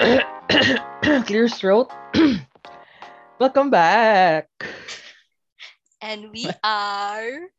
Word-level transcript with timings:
Clear 1.28 1.48
throat. 1.48 1.92
Welcome 3.40 3.68
back. 3.68 4.48
And 6.00 6.32
we 6.32 6.48
are 6.64 7.52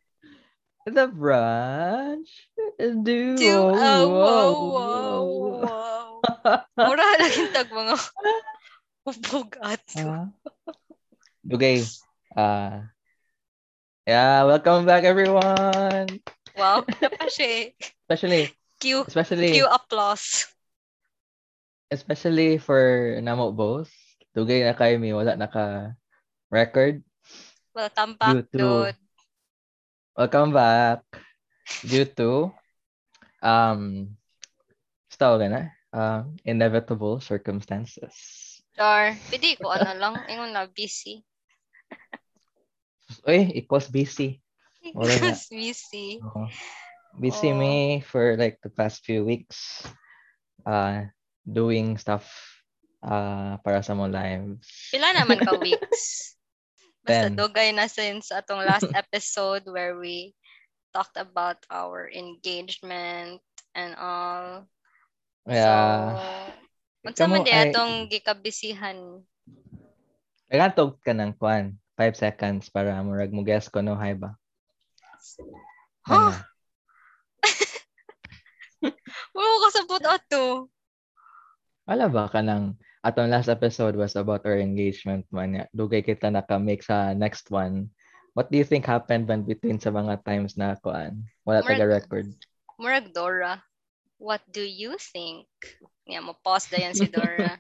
The 0.90 1.06
brunch 1.06 2.34
duo. 2.82 3.38
to 3.38 3.54
oh, 3.78 4.02
wow, 4.10 4.50
wow, 4.74 5.22
wow. 5.62 6.10
Mura 6.82 7.06
lang 7.22 7.54
tag 7.54 7.70
mga. 7.70 7.96
Ah. 10.02 10.26
Okay. 11.46 11.86
Uh, 12.34 12.90
yeah, 14.10 14.42
welcome 14.50 14.90
back 14.90 15.06
everyone. 15.06 16.10
Wow, 16.58 16.90
siya. 17.30 17.78
Especially 18.10 18.50
Cue, 18.82 19.06
especially 19.06 19.62
cue 19.62 19.70
applause. 19.70 20.50
Especially 21.92 22.56
for 22.58 23.20
namo 23.20 23.52
both. 23.52 23.92
Dugay 24.32 24.64
na 24.64 24.72
kay 24.72 24.96
mi 24.96 25.12
wala 25.12 25.36
naka 25.36 25.92
record. 26.48 27.04
Welcome 27.76 28.16
back, 28.16 28.48
too. 28.48 28.88
dude. 28.88 29.00
Welcome 30.16 30.56
back 30.56 31.04
due 31.84 32.08
to 32.16 32.56
um 33.44 34.16
staw 35.12 35.36
na 35.36 35.76
um 35.92 36.40
inevitable 36.48 37.20
circumstances. 37.20 38.16
Or, 38.80 39.12
pwede 39.28 39.60
ko 39.60 39.68
ano 39.76 39.92
lang, 40.00 40.16
ingon 40.32 40.56
na 40.56 40.64
busy. 40.72 41.20
Uy, 43.28 43.52
equals 43.60 43.92
busy. 43.92 44.40
Because 44.80 45.52
busy. 45.52 46.24
Oo. 46.24 46.48
busy 47.20 47.52
Oh. 47.52 47.60
me 47.60 48.00
for 48.08 48.40
like 48.40 48.56
the 48.64 48.72
past 48.72 49.04
few 49.04 49.28
weeks 49.28 49.84
uh 50.64 51.04
doing 51.52 52.00
stuff 52.00 52.26
uh 53.04 53.60
para 53.62 53.84
sa 53.84 53.94
mga 53.94 54.12
lives. 54.16 54.68
Pila 54.90 55.12
naman 55.12 55.44
ka 55.44 55.60
weeks? 55.60 56.34
Basta 57.06 57.34
Ten. 57.34 57.38
dugay 57.38 57.74
na 57.74 57.90
since 57.90 58.30
atong 58.30 58.62
last 58.62 58.86
episode 59.02 59.66
where 59.66 59.98
we 59.98 60.38
talked 60.94 61.18
about 61.18 61.58
our 61.74 62.06
engagement 62.14 63.42
and 63.74 63.98
all. 63.98 64.70
Yeah. 65.50 66.22
So, 67.02 67.10
unsa 67.10 67.26
man 67.26 67.42
di 67.42 67.50
atong 67.50 68.06
gikabisihan? 68.06 69.26
Nagantog 70.52 71.02
ka 71.02 71.16
ng 71.18 71.34
kwan. 71.42 71.82
Five 71.98 72.14
seconds 72.18 72.70
para 72.70 72.98
murag 73.02 73.34
mo 73.34 73.42
guess 73.42 73.66
ko 73.70 73.82
no 73.82 73.98
hay 73.98 74.14
ba? 74.14 74.38
Huh? 76.06 76.14
Ano? 76.14 76.32
Wala 79.34 79.46
ko 79.46 79.58
kasabot 79.70 80.04
ato. 80.06 80.44
Wala 81.92 82.08
ba 82.08 82.32
ka 82.32 82.40
ng 82.40 82.72
atong 83.04 83.28
last 83.28 83.52
episode 83.52 84.00
was 84.00 84.16
about 84.16 84.48
our 84.48 84.56
engagement 84.56 85.28
man. 85.28 85.68
Dugay 85.76 86.00
kita 86.00 86.32
naka-make 86.32 86.80
sa 86.80 87.12
next 87.12 87.52
one. 87.52 87.92
What 88.32 88.48
do 88.48 88.56
you 88.56 88.64
think 88.64 88.88
happened 88.88 89.28
when 89.28 89.44
between 89.44 89.76
sa 89.76 89.92
mga 89.92 90.24
times 90.24 90.56
na 90.56 90.80
kuan? 90.80 91.28
Wala 91.44 91.60
taga 91.60 91.84
record. 91.84 92.32
Murag 92.80 93.12
Dora, 93.12 93.60
what 94.24 94.40
do 94.56 94.64
you 94.64 94.96
think? 94.96 95.52
Yeah, 96.08 96.24
mo 96.24 96.40
pause 96.40 96.72
na 96.72 96.80
yan 96.80 96.96
si 96.96 97.12
Dora. 97.12 97.60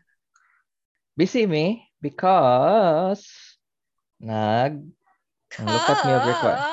Busy 1.19 1.43
me 1.43 1.91
because 1.99 3.27
nag 4.15 4.79
look 5.59 5.87
at 5.91 6.07
me 6.07 6.13
require. 6.15 6.63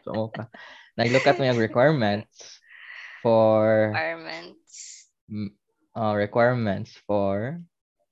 So, 0.00 0.32
ka. 0.32 0.48
Nag-look 0.96 1.28
at 1.28 1.36
me 1.36 1.52
requirements 1.52 2.58
for 3.20 3.92
Requirements. 3.92 4.59
Uh, 5.96 6.14
requirements 6.16 6.96
for 7.06 7.60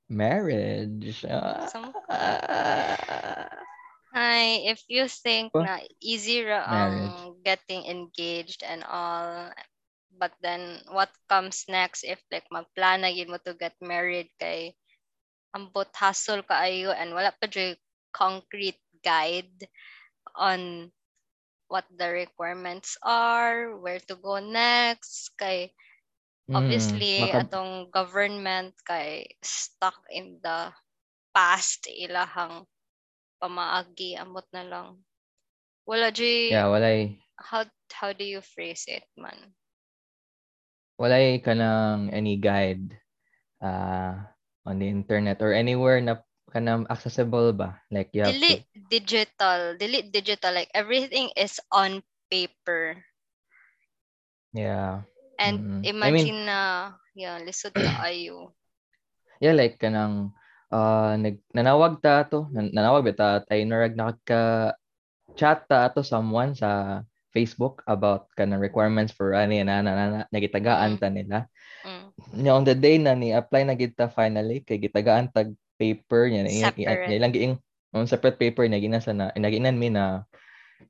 marriage. 0.09 1.25
Ah, 1.29 1.67
Some-. 1.69 1.95
Hi, 4.15 4.65
if 4.67 4.83
you 4.89 5.07
think 5.07 5.53
na 5.55 5.85
easy 6.01 6.43
ra 6.43 6.65
ang 6.65 7.39
getting 7.45 7.85
engaged 7.87 8.65
and 8.65 8.83
all, 8.83 9.53
but 10.17 10.33
then 10.43 10.83
what 10.91 11.13
comes 11.29 11.69
next 11.69 12.03
if 12.03 12.19
like 12.33 12.49
magplana 12.51 13.15
gid 13.15 13.31
mo 13.31 13.39
to 13.45 13.55
get 13.55 13.77
married 13.79 14.33
kay 14.41 14.75
ambot 15.55 15.93
hassle 15.95 16.43
kaayo 16.43 16.91
and 16.91 17.15
wala 17.15 17.31
pa 17.37 17.47
dyoy 17.47 17.77
concrete 18.11 18.81
guide 19.05 19.69
on 20.35 20.91
what 21.69 21.85
the 21.93 22.09
requirements 22.09 22.97
are, 23.05 23.77
where 23.77 24.01
to 24.09 24.17
go 24.17 24.41
next, 24.41 25.37
kay 25.37 25.71
Mm, 26.49 26.57
obviously 26.59 27.15
maka- 27.21 27.43
atong 27.43 27.91
government 27.93 28.73
kay 28.89 29.29
stuck 29.45 29.99
in 30.19 30.41
the 30.45 30.61
past 31.37 31.81
ilahang 32.05 32.67
pamaagi 33.41 34.11
amot 34.23 34.47
na 34.55 34.63
lang 34.73 34.89
wala 35.89 36.09
jay 36.19 36.43
yeah, 36.51 36.67
walay 36.69 37.19
how 37.51 37.63
how 37.99 38.11
do 38.13 38.25
you 38.25 38.41
phrase 38.41 38.85
it 38.97 39.05
man 39.17 39.55
walay 41.01 41.39
ka 41.45 41.53
ng 41.55 42.11
any 42.19 42.35
guide 42.47 42.85
uh, 43.69 44.15
on 44.69 44.75
the 44.81 44.89
internet 44.89 45.39
or 45.45 45.53
anywhere 45.55 46.01
na 46.03 46.15
kanang 46.53 46.85
accessible 46.95 47.51
ba? 47.55 47.81
Like 47.95 48.11
you 48.17 48.23
have 48.27 48.39
dili 48.39 48.53
digital 48.95 49.61
dili 49.81 49.99
digital 50.17 50.53
like 50.59 50.71
everything 50.83 51.27
is 51.45 51.55
on 51.81 51.91
paper 52.33 52.83
to, 54.55 54.61
yeah. 54.61 55.03
And 55.39 55.57
Mm. 55.59 55.65
I 55.65 55.71
mean- 55.71 55.87
imagine 55.95 56.41
na 56.45 56.61
yeah 57.15 57.39
lisod 57.39 57.73
ka 57.75 57.81
ayo 58.11 58.53
Yeah, 59.39 59.55
like 59.55 59.79
kanang 59.79 60.35
uh, 60.75 61.15
nag, 61.15 61.39
nanawag 61.55 62.03
ta 62.03 62.27
to, 62.27 62.51
nan- 62.51 62.75
nanawag 62.75 63.07
ba 63.07 63.13
ta 63.15 63.29
tayo 63.47 63.63
narag 63.63 63.95
nakaka 63.95 64.75
chat 65.39 65.63
ta 65.71 65.87
to 65.95 66.03
someone 66.03 66.59
sa 66.59 67.03
Facebook 67.31 67.87
about 67.87 68.27
kanang 68.35 68.59
requirements 68.59 69.15
for 69.15 69.39
ani 69.39 69.63
na 69.63 69.79
na, 69.79 69.95
na, 69.95 70.05
na 70.11 70.21
nagitagaan 70.35 70.99
ta 70.99 71.07
nila. 71.07 71.47
mm. 71.87 72.11
Nya 72.43 72.51
on 72.51 72.67
the 72.67 72.75
day 72.75 72.99
na 72.99 73.15
ni 73.15 73.31
apply 73.31 73.63
na 73.63 73.79
gid 73.79 73.95
ta 73.95 74.11
finally 74.11 74.67
kay 74.67 74.75
gitagaan 74.75 75.31
tag 75.31 75.55
paper 75.79 76.27
niya 76.27 76.43
na 76.43 76.51
ilang 77.15 77.31
giing 77.31 77.55
on 77.95 78.11
separate 78.11 78.43
paper 78.43 78.67
niya 78.67 78.83
ginasa 78.83 79.15
na 79.15 79.31
inaginan 79.39 79.79
mi 79.79 79.87
na 79.87 80.27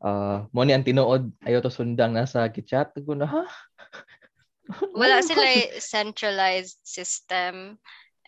uh, 0.00 0.48
mo 0.56 0.64
ni 0.64 0.72
ang 0.72 0.88
tinuod 0.88 1.28
ayo 1.44 1.60
to 1.60 1.68
sundang 1.68 2.16
nasa 2.16 2.48
gichat 2.48 2.96
ko 2.96 3.12
na 3.12 3.28
ha 3.28 3.44
wala 4.94 5.22
sila 5.28 5.80
centralized 5.80 6.78
system 6.84 7.78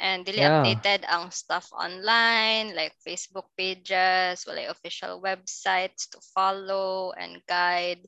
and 0.01 0.25
dili 0.25 0.41
Yeah. 0.41 0.47
updated 0.47 1.05
ang 1.07 1.29
stuff 1.31 1.69
online 1.77 2.73
like 2.75 2.97
Facebook 3.05 3.49
pages 3.59 4.45
wala 4.49 4.73
official 4.73 5.21
websites 5.21 6.09
to 6.09 6.19
follow 6.33 7.13
and 7.17 7.41
guide 7.47 8.01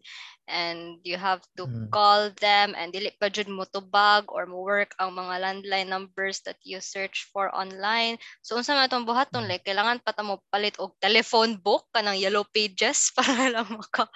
and 0.48 0.98
you 1.04 1.16
have 1.16 1.40
to 1.56 1.66
Mm. 1.66 1.88
call 1.92 2.30
them 2.42 2.74
and 2.74 2.90
dili 2.90 3.12
pa 3.20 3.28
jud 3.28 3.46
mo 3.46 3.62
tubag 3.68 4.26
or 4.32 4.48
mo 4.48 4.64
work 4.64 4.92
ang 4.98 5.14
mga 5.14 5.38
landline 5.38 5.88
numbers 5.88 6.40
that 6.42 6.56
you 6.64 6.80
search 6.82 7.28
for 7.30 7.52
online 7.54 8.16
so 8.42 8.56
unsa 8.58 8.74
man 8.74 8.88
atong 8.88 9.06
buhaton 9.06 9.44
Mm. 9.44 9.48
like 9.48 9.62
kailangan 9.62 10.00
pa 10.02 10.10
ta 10.16 10.24
mo 10.24 10.40
palit 10.50 10.74
og 10.80 10.96
telephone 10.98 11.60
book 11.60 11.86
kanang 11.94 12.18
yellow 12.18 12.42
pages 12.50 13.08
para 13.16 13.52
lang 13.52 13.68
maka 13.70 14.08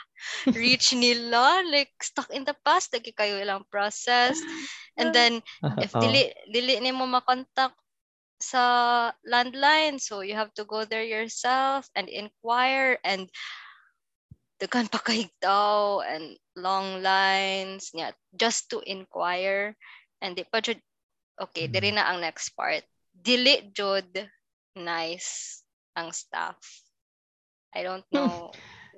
reach 0.56 0.92
nila 0.98 1.62
like 1.68 1.92
stuck 2.02 2.28
in 2.32 2.42
the 2.48 2.56
past 2.66 2.90
lagi 2.92 3.12
kayo 3.14 3.38
ilang 3.38 3.62
process 3.68 4.40
and 4.96 5.12
then 5.12 5.38
if 5.84 5.92
Oh. 5.94 6.00
dili 6.00 6.32
dili 6.48 6.80
nimo 6.80 7.04
makontak 7.06 7.76
sa 8.40 8.62
landline 9.24 9.96
so 9.96 10.20
you 10.20 10.36
have 10.36 10.52
to 10.52 10.64
go 10.68 10.84
there 10.84 11.04
yourself 11.06 11.88
and 11.96 12.08
inquire 12.12 13.00
and 13.00 13.32
daghan 14.56 14.88
pa 14.88 14.98
kahigdaw 15.00 16.00
and 16.08 16.36
long 16.56 17.04
lines 17.04 17.92
niya 17.92 18.12
just 18.32 18.72
to 18.72 18.80
inquire 18.88 19.76
and 20.24 20.32
di 20.36 20.44
pa 20.48 20.64
jud 20.64 20.80
okay 21.36 21.68
Mm. 21.68 21.72
diri 21.72 21.90
na 21.92 22.08
ang 22.08 22.24
next 22.24 22.56
part 22.56 22.80
dili 23.12 23.68
jud 23.76 24.08
nice 24.76 25.60
ang 25.92 26.12
staff 26.12 26.56
I 27.76 27.84
don't 27.84 28.06
know 28.08 28.52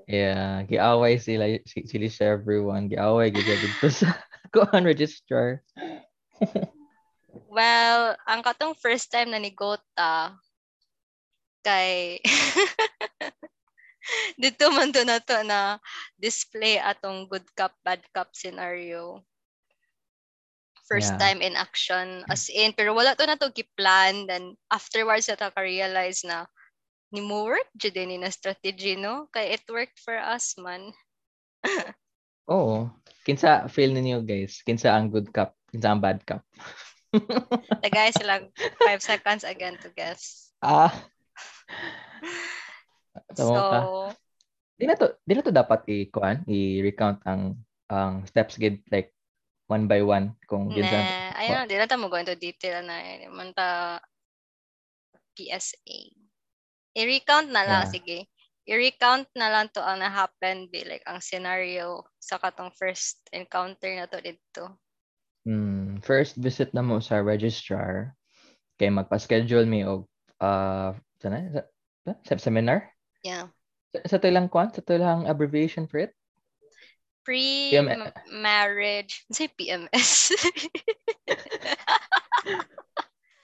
Yeah, 0.08 0.64
giaway 0.64 1.20
sila 1.20 1.60
si- 1.69 1.84
sila 1.84 2.08
sa 2.08 2.32
everyone. 2.32 2.88
Giaway 2.88 3.28
gid 3.28 3.44
dito 3.44 3.93
sa 3.93 4.16
kuan 4.56 4.88
registrar. 4.88 5.60
Well, 7.44 8.16
ang 8.25 8.40
katong 8.40 8.72
first 8.72 9.12
time 9.12 9.37
na 9.37 9.37
ni 9.37 9.52
Gota 9.52 10.32
kay 11.60 12.25
dito 14.43 14.70
man 14.72 14.90
to 14.93 15.02
na 15.05 15.19
to 15.20 15.43
na 15.44 15.78
display 16.19 16.81
atong 16.81 17.28
good 17.28 17.46
cup 17.55 17.75
bad 17.84 18.00
cup 18.12 18.32
scenario. 18.32 19.22
First 20.88 21.20
Yeah. 21.20 21.20
time 21.20 21.40
in 21.44 21.52
action 21.52 22.25
as 22.32 22.49
in 22.49 22.72
pero 22.72 22.96
wala 22.96 23.12
to 23.12 23.25
na 23.28 23.37
to 23.37 23.52
giplan 23.52 24.25
then 24.25 24.56
afterwards 24.72 25.28
na 25.28 25.37
ta 25.37 25.52
ka-realize 25.52 26.25
na 26.25 26.49
ni 27.12 27.20
mo 27.20 27.44
work 27.44 27.69
jud 27.76 27.93
ni 27.96 28.16
na 28.16 28.32
strategy 28.32 28.96
no 28.96 29.28
kay 29.32 29.52
it 29.52 29.64
worked 29.69 30.00
for 30.00 30.16
us 30.16 30.56
man. 30.56 30.93
Oo. 32.49 32.88
Kinsa 33.28 33.69
feel 33.69 33.93
ninyo 33.93 34.25
guys? 34.25 34.64
Kinsa 34.64 34.96
ang 34.96 35.12
good 35.12 35.28
cup? 35.28 35.52
Kinsa 35.69 35.93
ang 35.93 36.00
bad 36.00 36.25
cup? 36.25 36.40
Tagay 37.84 38.12
silang 38.12 38.49
five 38.81 39.05
seconds 39.05 39.44
again 39.44 39.76
to 39.81 39.93
guess. 39.93 40.49
Ah. 40.64 40.93
So, 43.38 43.62
ka. 43.62 43.81
Di 44.79 44.87
na 44.87 44.94
to, 44.94 45.06
di 45.26 45.32
na 45.35 45.43
to 45.43 45.50
dapat 45.50 45.82
i-kuan, 45.90 46.46
i-recount 46.46 47.19
ang 47.26 47.58
ang 47.90 48.23
steps 48.29 48.55
gid 48.61 48.79
like 48.94 49.11
one 49.67 49.90
by 49.90 50.00
one 50.02 50.38
kung 50.46 50.70
ginsa. 50.70 51.02
nah, 51.02 51.35
ayun, 51.40 51.64
di 51.67 51.75
na 51.76 51.87
ta 51.90 51.99
mo 51.99 52.06
go 52.06 52.17
into 52.20 52.38
detail 52.38 52.85
na 52.87 52.96
eh. 53.02 53.26
Man 53.26 53.50
ta 53.52 53.99
PSA. 55.35 55.99
I-recount 56.99 57.49
na 57.50 57.62
lang, 57.62 57.82
Yeah. 57.87 57.94
sige. 57.94 58.19
I-recount 58.69 59.26
na 59.32 59.49
lang 59.49 59.73
to 59.73 59.81
ang 59.81 60.02
na-happen, 60.05 60.69
be 60.69 60.84
like 60.84 61.02
ang 61.08 61.25
scenario 61.25 62.05
sa 62.20 62.37
katong 62.37 62.69
first 62.76 63.23
encounter 63.32 63.88
na 63.96 64.05
to 64.05 64.20
dito. 64.20 64.76
Hmm, 65.49 66.05
first 66.05 66.37
visit 66.37 66.76
na 66.76 66.84
mo 66.84 67.00
sa 67.00 67.25
registrar 67.25 68.12
kay 68.76 68.93
magpa-schedule 68.93 69.64
mi 69.64 69.82
og 69.82 70.05
uh 70.38 70.93
sana 71.19 71.50
sa, 71.50 71.62
sa 72.23 72.34
seminar 72.38 72.94
Yeah. 73.29 73.53
sa, 73.93 74.17
sa 74.17 74.19
to 74.25 74.33
lang 74.33 74.49
kwan 74.49 74.73
sa 74.73 74.81
to 74.81 74.97
lang 74.97 75.29
abbreviation 75.29 75.85
for 75.85 76.09
it 76.09 76.17
Pre-marriage. 77.29 79.29
Say 79.29 79.53
PMS. 79.53 80.33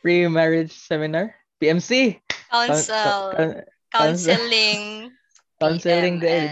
pre-marriage 0.00 0.72
seminar 0.72 1.36
PMC 1.60 2.16
Counsel. 2.48 3.36
Coun- 3.36 3.60
counseling. 3.92 5.12
counseling 5.60 6.16
day 6.16 6.48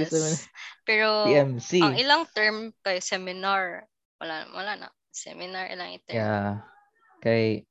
Pero, 0.85 1.25
PMC 1.25 1.81
ang 1.81 1.97
ilang 1.97 2.29
term 2.37 2.77
kay 2.85 3.01
seminar, 3.01 3.89
wala, 4.21 4.45
wala 4.53 4.77
na. 4.77 4.89
Seminar 5.09 5.73
ilang 5.73 5.97
iterm. 5.97 6.13
yeah 6.13 6.61
kay 7.23 7.65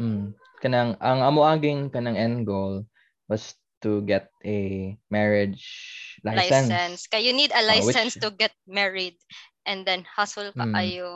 hmm 0.00 0.32
kanang 0.62 0.94
ang 1.02 1.20
amo 1.20 1.44
aging 1.44 1.90
kanang 1.90 2.16
end 2.16 2.46
goal 2.46 2.86
was 3.26 3.58
to 3.82 4.00
get 4.04 4.28
a 4.44 4.94
marriage 5.10 5.64
license, 6.24 6.68
license. 6.68 7.00
Kaya 7.08 7.24
you 7.30 7.34
need 7.34 7.52
a 7.52 7.62
which- 7.80 7.92
license 7.96 8.14
to 8.20 8.30
get 8.30 8.52
married 8.66 9.16
and 9.64 9.84
then 9.84 10.04
hustle 10.04 10.52
ka 10.52 10.64
Mm. 10.64 10.76
ayo. 10.76 11.08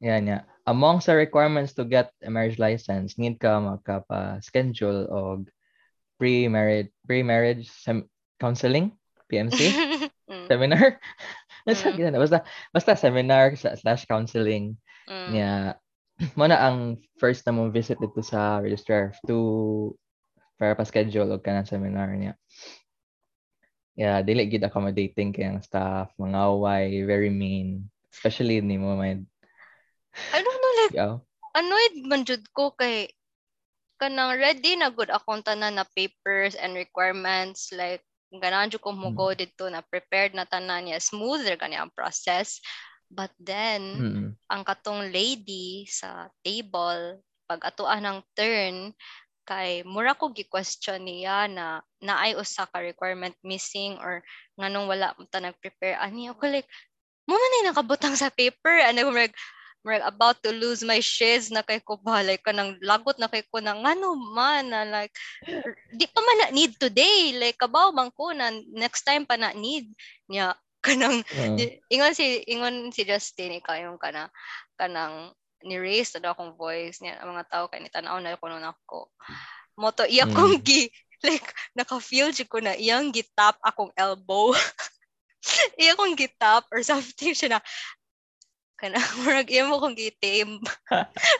Yan, 0.00 0.28
yeah. 0.28 0.42
Among 0.66 1.00
sa 1.00 1.16
requirements 1.16 1.72
to 1.78 1.86
get 1.86 2.12
a 2.20 2.28
marriage 2.28 2.58
license, 2.60 3.16
need 3.16 3.40
ka 3.40 3.56
magkapa-schedule 3.62 5.08
og 5.08 5.48
pre-marriage 6.18 6.90
pre-marriage 7.06 7.68
sem- 7.70 8.08
counseling, 8.40 8.92
PMC, 9.32 9.56
Mm, 10.26 10.50
seminar. 10.50 10.98
Basta, 11.66 11.90
Mm. 11.94 12.14
basta, 12.18 12.38
basta 12.74 12.92
seminar 12.98 13.54
slash 13.54 14.06
counseling 14.10 14.74
mm. 15.06 15.28
niya. 15.30 15.78
Muna 16.38 16.58
ang 16.58 16.98
first 17.18 17.46
na 17.46 17.54
mong 17.54 17.70
visit 17.70 17.98
dito 18.02 18.22
sa 18.26 18.58
registrar 18.58 19.14
to 19.26 19.94
para 20.56 20.72
pa-schedule 20.76 21.36
og 21.36 21.44
kanang 21.44 21.68
seminar 21.68 22.08
niya. 22.12 22.34
Yeah, 23.96 24.20
dili 24.20 24.44
gid 24.48 24.60
accommodating 24.60 25.32
kay 25.32 25.48
ang 25.48 25.64
staff, 25.64 26.12
mga 26.20 26.40
away, 26.52 27.00
very 27.08 27.32
mean. 27.32 27.88
Especially 28.12 28.60
ni 28.60 28.76
mo 28.76 28.96
may 28.96 29.20
I 30.32 30.40
don't 30.40 30.60
know, 30.60 30.74
like, 30.84 30.92
ikaw. 30.96 31.12
annoyed 31.56 31.96
man 32.04 32.24
jud 32.24 32.44
ko 32.52 32.72
kay 32.76 33.08
kanang 33.96 34.36
ready 34.36 34.76
na 34.76 34.92
good 34.92 35.08
akong 35.08 35.40
tanan 35.40 35.80
na 35.80 35.88
papers 35.96 36.52
and 36.52 36.76
requirements 36.76 37.72
like 37.72 38.04
ganahan 38.28 38.68
jud 38.68 38.84
ko 38.84 38.92
mo 38.92 39.08
Mm. 39.12 39.36
dito 39.40 39.64
na 39.72 39.80
prepared 39.80 40.36
na 40.36 40.44
tanan 40.44 40.84
niya 40.84 41.00
smoother 41.00 41.56
kani 41.56 41.80
ang 41.80 41.92
process 41.96 42.60
but 43.08 43.32
then 43.40 43.80
Mm. 43.96 44.28
ang 44.52 44.62
katong 44.68 45.08
lady 45.08 45.88
sa 45.88 46.28
table 46.44 47.24
pag 47.48 47.64
atuan 47.64 48.04
ng 48.04 48.20
turn 48.36 48.92
kay 49.46 49.86
mura 49.86 50.18
ko 50.18 50.34
gi-question 50.34 51.06
niya 51.06 51.46
na 51.46 51.80
naay 52.02 52.34
usa 52.34 52.66
ka 52.66 52.82
requirement 52.82 53.32
missing 53.46 53.94
or 54.02 54.20
nganong 54.58 54.90
wala 54.90 55.14
mo 55.14 55.24
ta 55.30 55.38
nag-prepare 55.38 55.94
ani 56.02 56.26
ako 56.28 56.50
like 56.50 56.68
mo 57.30 57.38
man 57.38 57.52
ni 57.54 57.60
nakabutang 57.70 58.18
sa 58.18 58.28
paper 58.28 58.82
ano 58.82 59.06
murag 59.06 59.34
murag 59.86 60.02
about 60.02 60.42
to 60.42 60.50
lose 60.50 60.82
my 60.82 60.98
shiz 60.98 61.54
na 61.54 61.62
kay 61.62 61.78
ko 61.78 61.94
ba 62.02 62.26
like 62.26 62.42
kanang 62.42 62.74
lagot 62.82 63.14
na 63.22 63.30
kay 63.30 63.46
ko 63.46 63.62
na 63.62 63.78
ngano 63.78 64.18
man 64.34 64.66
na 64.66 64.82
like 64.82 65.14
di 65.94 66.10
pa 66.10 66.18
man 66.18 66.38
na 66.42 66.46
need 66.50 66.74
today 66.74 67.30
like 67.38 67.54
kabaw 67.54 67.94
man 67.94 68.10
ko 68.10 68.34
na 68.34 68.50
next 68.74 69.06
time 69.06 69.22
pa 69.22 69.38
na 69.38 69.54
need 69.54 69.86
niya 70.26 70.58
kanang. 70.86 71.26
Di- 71.58 71.82
ingon 71.90 72.14
si 72.14 72.46
ingon 72.46 72.94
si 72.94 73.02
Justin 73.02 73.58
ikaw 73.58 73.74
yung 73.74 73.98
kana 73.98 74.30
kanang 74.78 75.34
ni-raise 75.64 76.12
na 76.16 76.20
daw 76.20 76.32
akong 76.36 76.52
voice 76.56 77.00
niya 77.00 77.16
ang 77.20 77.32
mga 77.32 77.48
tao 77.48 77.64
kay 77.70 77.80
nitanaw 77.80 78.20
na 78.20 78.36
ko 78.36 78.46
nun 78.50 78.64
ako 78.64 79.08
mo 79.76 79.88
to 79.92 80.04
iya 80.08 80.24
Mm. 80.28 80.34
kong 80.36 80.56
gi 80.64 80.88
like 81.24 81.48
naka-feel 81.72 82.28
jud 82.32 82.48
ko 82.48 82.60
na 82.60 82.76
iyang 82.76 83.08
gitap 83.12 83.56
akong 83.64 83.92
elbow 83.96 84.52
iya 85.80 85.96
kong 85.96 86.16
gitap 86.16 86.68
or 86.68 86.80
something 86.84 87.32
siya 87.32 87.56
na 87.56 87.60
kana 88.76 89.00
murag 89.24 89.48
iya 89.48 89.64
mo 89.64 89.80
kong 89.80 89.96
gitame 89.96 90.60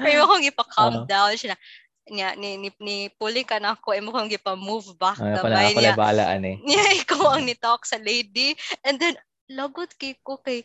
or 0.01 0.09
iya 0.09 0.25
mo 0.25 0.33
kong 0.33 0.49
ipa-calm 0.49 0.95
Oo. 1.05 1.09
down 1.09 1.37
siya 1.37 1.53
na 1.53 1.59
niya 2.07 2.29
ni 2.39 2.55
ni, 2.57 2.69
ni 2.81 2.97
puli 3.19 3.43
ka 3.43 3.59
na 3.59 3.75
ako 3.75 3.93
imo 3.93 4.15
kong 4.15 4.31
gipa-move 4.31 4.95
back 4.97 5.19
Ano 5.21 5.43
gamay 5.43 5.75
pala, 5.75 5.81
niya 5.83 5.93
na 5.93 5.99
balaan 5.99 6.43
eh. 6.47 6.57
niya 6.63 6.85
ikaw 7.03 7.37
ang 7.37 7.45
ni-talk 7.45 7.83
sa 7.85 7.99
lady 8.01 8.55
and 8.87 8.97
then 8.97 9.13
lagot 9.51 9.91
kay 9.99 10.15
ko 10.23 10.39
kay 10.41 10.63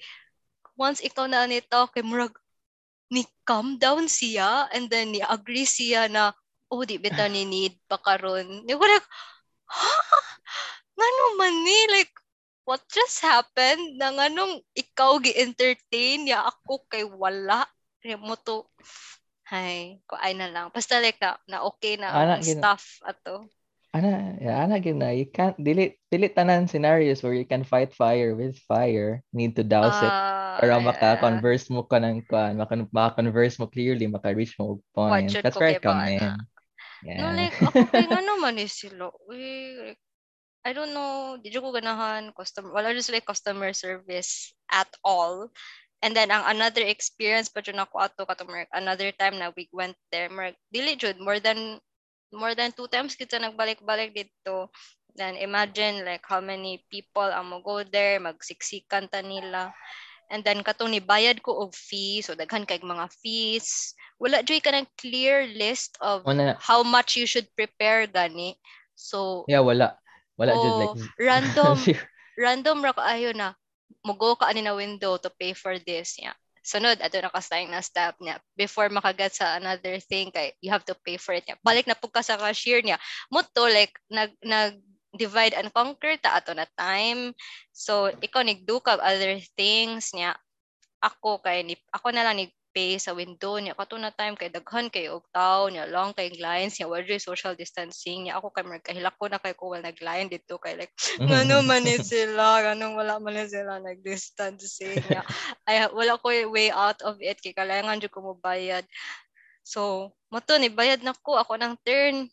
once 0.78 1.02
ikaw 1.02 1.26
na 1.26 1.44
ni-talk 1.50 1.92
kay 1.92 2.06
murag 2.06 2.32
ni 3.12 3.28
calm 3.44 3.76
down 3.76 4.08
siya 4.08 4.72
and 4.72 4.88
then 4.88 5.12
ni 5.12 5.20
agree 5.20 5.68
siya 5.68 6.08
na 6.08 6.32
oh 6.72 6.88
di 6.88 6.96
bitaw 6.96 7.28
ni 7.28 7.44
need 7.44 7.76
pa 7.86 8.00
karon 8.00 8.64
ni 8.64 8.72
ko 8.72 8.84
like 8.88 9.08
ha 9.68 9.96
ngano 10.96 11.24
man 11.36 11.56
ni 11.68 11.80
like 11.92 12.14
what 12.66 12.82
just 12.88 13.20
happened? 13.20 13.98
Na 14.00 14.14
nganong 14.14 14.62
ikaw 14.72 15.18
gi-entertain 15.20 16.30
ya 16.30 16.46
ako 16.48 16.86
kay 16.88 17.04
wala. 17.04 17.66
Mo 18.18 18.34
to 18.40 18.66
hay 19.46 20.00
ko 20.10 20.18
ay 20.18 20.34
na 20.34 20.50
lang. 20.50 20.72
Basta 20.74 20.98
like 20.98 21.20
na, 21.22 21.38
na 21.46 21.68
okay 21.68 22.00
na 22.00 22.10
Ana, 22.16 22.40
ang 22.40 22.46
gina- 22.46 22.64
stuff 22.64 23.04
ato 23.06 23.46
Ana, 23.92 24.40
yeah, 24.40 24.64
ana 24.64 24.80
gyud 24.80 24.96
na 25.04 25.12
you 25.12 25.28
can't 25.28 25.60
dili 25.60 26.00
dili 26.08 26.32
tanan 26.32 26.64
scenarios 26.64 27.20
where 27.20 27.36
you 27.36 27.44
can 27.44 27.68
fight 27.68 27.92
fire 27.92 28.32
with 28.40 28.56
fire. 28.64 29.20
Need 29.36 29.60
to 29.60 29.68
douse 29.68 30.00
it 30.00 30.16
Ah, 30.16 30.56
para 30.64 30.80
yeah. 30.80 30.86
maka-converse 30.88 31.68
mo 31.68 31.84
ka 31.84 32.00
ng 32.00 32.24
maka 32.56 32.88
maka-converse 32.88 33.60
mo 33.60 33.68
clearly, 33.68 34.08
maka-reach 34.08 34.56
mo 34.56 34.80
point. 34.96 35.36
It 35.36 35.44
That's 35.44 35.60
where 35.60 35.76
I 35.76 35.80
come 35.84 36.08
in. 36.08 36.24
No, 37.20 37.28
Yeah. 37.28 37.36
like, 37.36 37.58
ako 37.60 37.82
kay 37.92 38.06
nga 38.08 38.22
naman 38.24 38.62
eh 38.62 38.70
sila. 38.72 39.10
Uy, 39.28 39.44
like, 39.76 40.00
I 40.62 40.72
don't 40.72 40.94
know, 40.94 41.42
di 41.42 41.50
ko 41.50 41.74
ganahan, 41.74 42.30
customer, 42.38 42.70
wala 42.70 42.94
just 42.94 43.10
like 43.10 43.26
customer 43.26 43.74
service 43.74 44.54
at 44.70 44.88
all. 45.02 45.50
And 46.06 46.14
then, 46.14 46.30
ang 46.30 46.46
another 46.46 46.86
experience 46.86 47.50
pa 47.50 47.60
dyan 47.66 47.82
ako 47.82 47.96
ato, 48.00 48.24
kato, 48.30 48.46
Mark, 48.46 48.70
another 48.70 49.10
time 49.18 49.42
na 49.42 49.50
we 49.58 49.66
went 49.74 49.98
there, 50.14 50.30
Mark, 50.30 50.54
dili 50.70 50.94
jud, 50.96 51.18
more 51.18 51.42
than, 51.42 51.82
more 52.32 52.56
than 52.56 52.72
two 52.72 52.88
times 52.88 53.16
kita 53.16 53.38
nagbalik-balik 53.38 54.16
dito. 54.16 54.72
Then, 55.12 55.36
imagine, 55.36 56.08
like, 56.08 56.24
how 56.24 56.40
many 56.40 56.88
people 56.88 57.28
ang 57.28 57.52
mo 57.52 57.60
go 57.60 57.84
there, 57.84 58.18
magsiksikan 58.24 59.12
ta 59.12 59.20
nila. 59.20 59.76
And 60.32 60.40
then, 60.40 60.64
katong 60.64 60.96
ni 60.96 61.04
bayad 61.04 61.44
ko 61.44 61.68
og 61.68 61.76
fees, 61.76 62.32
so 62.32 62.36
daghan 62.36 62.64
kay 62.64 62.80
mga 62.80 63.12
fees. 63.20 63.92
Wala 64.16 64.40
joy 64.40 64.64
ka 64.64 64.72
ng 64.72 64.88
clear 64.96 65.52
list 65.52 66.00
of 66.00 66.24
Una, 66.24 66.56
how 66.64 66.80
much 66.88 67.20
you 67.20 67.28
should 67.28 67.52
prepare 67.60 68.08
gani. 68.08 68.56
So, 68.96 69.44
yeah, 69.52 69.60
wala. 69.60 70.00
Wala 70.40 70.56
jud 70.56 70.72
oh, 70.72 70.80
like 70.80 70.98
random 71.20 71.78
random 72.46 72.78
ra 72.82 72.94
kaayo 72.96 73.36
na 73.36 73.54
mugo 74.02 74.40
ka 74.40 74.48
ani 74.48 74.64
na 74.64 74.74
window 74.74 75.20
to 75.20 75.30
pay 75.36 75.54
for 75.54 75.78
this 75.78 76.18
yeah. 76.18 76.34
Sunod 76.62 77.02
ato 77.02 77.18
na 77.18 77.34
kasayang 77.34 77.74
na 77.74 77.82
step 77.82 78.14
niya 78.22 78.38
before 78.54 78.86
makagat 78.94 79.34
sa 79.34 79.58
another 79.58 79.98
thing 79.98 80.30
kay 80.30 80.54
you 80.62 80.70
have 80.70 80.86
to 80.86 80.94
pay 81.02 81.18
for 81.18 81.34
it 81.34 81.46
niya. 81.50 81.58
Balik 81.66 81.90
na 81.90 81.98
pug 81.98 82.14
ka 82.14 82.22
sa 82.22 82.38
cashier 82.38 82.86
niya. 82.86 83.02
Mo 83.34 83.42
to 83.42 83.66
like 83.66 83.98
nag 84.14 84.30
nag 84.46 84.78
divide 85.12 85.58
and 85.58 85.74
conquer 85.74 86.16
ta 86.22 86.38
ato 86.38 86.54
na 86.54 86.70
time. 86.78 87.34
So 87.74 88.14
ikaw 88.22 88.46
nigdo 88.46 88.78
kag 88.80 89.02
other 89.02 89.42
things 89.58 90.14
niya. 90.14 90.38
Ako 91.02 91.42
kay 91.42 91.66
ni 91.66 91.74
ako 91.90 92.14
na 92.14 92.24
lang 92.24 92.38
ni 92.38 92.46
pay 92.72 92.98
sa 92.98 93.12
window 93.12 93.60
niya. 93.60 93.76
Kato 93.76 94.00
na 94.00 94.12
time 94.12 94.40
kay 94.40 94.50
daghan 94.52 94.88
kay 94.88 95.12
og 95.12 95.28
tao 95.30 95.68
niya 95.68 95.88
long 95.92 96.16
kay 96.16 96.32
lines 96.40 96.80
niya 96.80 96.88
wala 96.88 97.04
social 97.20 97.54
distancing 97.54 98.28
niya. 98.28 98.40
Ako 98.40 98.52
kay 98.52 98.64
mer 98.64 98.82
kahilak 98.82 99.16
ko 99.20 99.28
na 99.28 99.38
kay 99.38 99.54
ko 99.54 99.76
wala 99.76 99.92
nagline 99.92 100.32
dito 100.32 100.58
kay 100.58 100.80
like 100.80 100.94
ngano 101.20 101.62
man 101.68 101.84
ni 101.84 102.00
sila 102.00 102.64
ganong 102.66 102.98
wala 102.98 103.20
man 103.20 103.36
ni 103.36 103.46
sila 103.46 103.78
nag-distancing 103.84 105.04
niya. 105.06 105.22
Ay 105.70 105.86
wala 105.92 106.18
ko 106.18 106.32
way 106.50 106.72
out 106.72 107.00
of 107.06 107.20
it 107.20 107.38
kay 107.40 107.54
kailangan 107.54 108.02
jud 108.02 108.12
ko 108.12 108.24
mo 108.24 108.34
bayad. 108.34 108.88
So 109.68 110.12
moto 110.32 110.58
ni 110.58 110.72
bayad 110.72 111.04
na 111.04 111.14
ko 111.14 111.38
ako 111.38 111.60
ng 111.60 111.76
turn. 111.86 112.32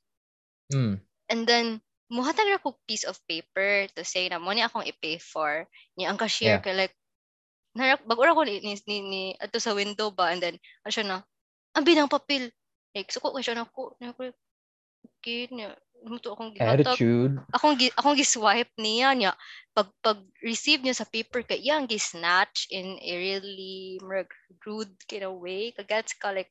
Mm. 0.68 1.00
and 1.28 1.48
then 1.48 1.80
muhatag 2.08 2.48
ra 2.48 2.60
ko 2.60 2.76
piece 2.88 3.04
of 3.04 3.20
paper 3.28 3.88
to 3.92 4.04
say 4.04 4.28
na 4.28 4.40
mo 4.40 4.52
ni 4.52 4.64
akong 4.64 4.88
i-pay 4.88 5.20
for. 5.20 5.68
Niya 5.96 6.12
ang 6.12 6.18
cashier 6.18 6.58
Yeah. 6.58 6.64
kay 6.64 6.74
like 6.74 6.96
narak 7.78 8.02
bago 8.02 8.26
ra 8.26 8.34
ko 8.34 8.42
ni 8.42 8.58
ni, 8.58 8.74
ni, 8.90 8.96
ni 9.06 9.22
ato 9.38 9.62
sa 9.62 9.70
window 9.78 10.10
ba 10.10 10.34
and 10.34 10.42
then 10.42 10.58
ano 10.82 10.90
siya 10.90 11.06
na 11.06 11.22
ang 11.78 11.86
binang 11.86 12.10
papel. 12.10 12.50
Like, 12.90 13.14
suko 13.14 13.30
ko 13.30 13.38
siya 13.38 13.54
na 13.54 13.68
ko. 13.68 13.94
Okay, 15.22 15.46
niya. 15.54 15.78
Muto 15.98 16.30
akong 16.30 16.54
gihatag. 16.54 16.94
Attitude. 16.94 17.38
Akong 17.50 17.74
akong 17.98 18.18
gi-swipe 18.18 18.74
niya 18.78 19.14
niya. 19.14 19.32
Pag 19.74 19.90
pag 20.02 20.18
receive 20.42 20.82
niya 20.82 20.94
sa 20.94 21.06
paper 21.06 21.42
kay 21.42 21.58
iyang 21.58 21.90
gi-snatch 21.90 22.70
in 22.70 22.98
a 23.02 23.12
really 23.18 23.98
rude 24.62 24.94
kind 25.10 25.26
of 25.26 25.38
way. 25.42 25.74
Kagats 25.74 26.14
ka 26.14 26.30
like 26.30 26.50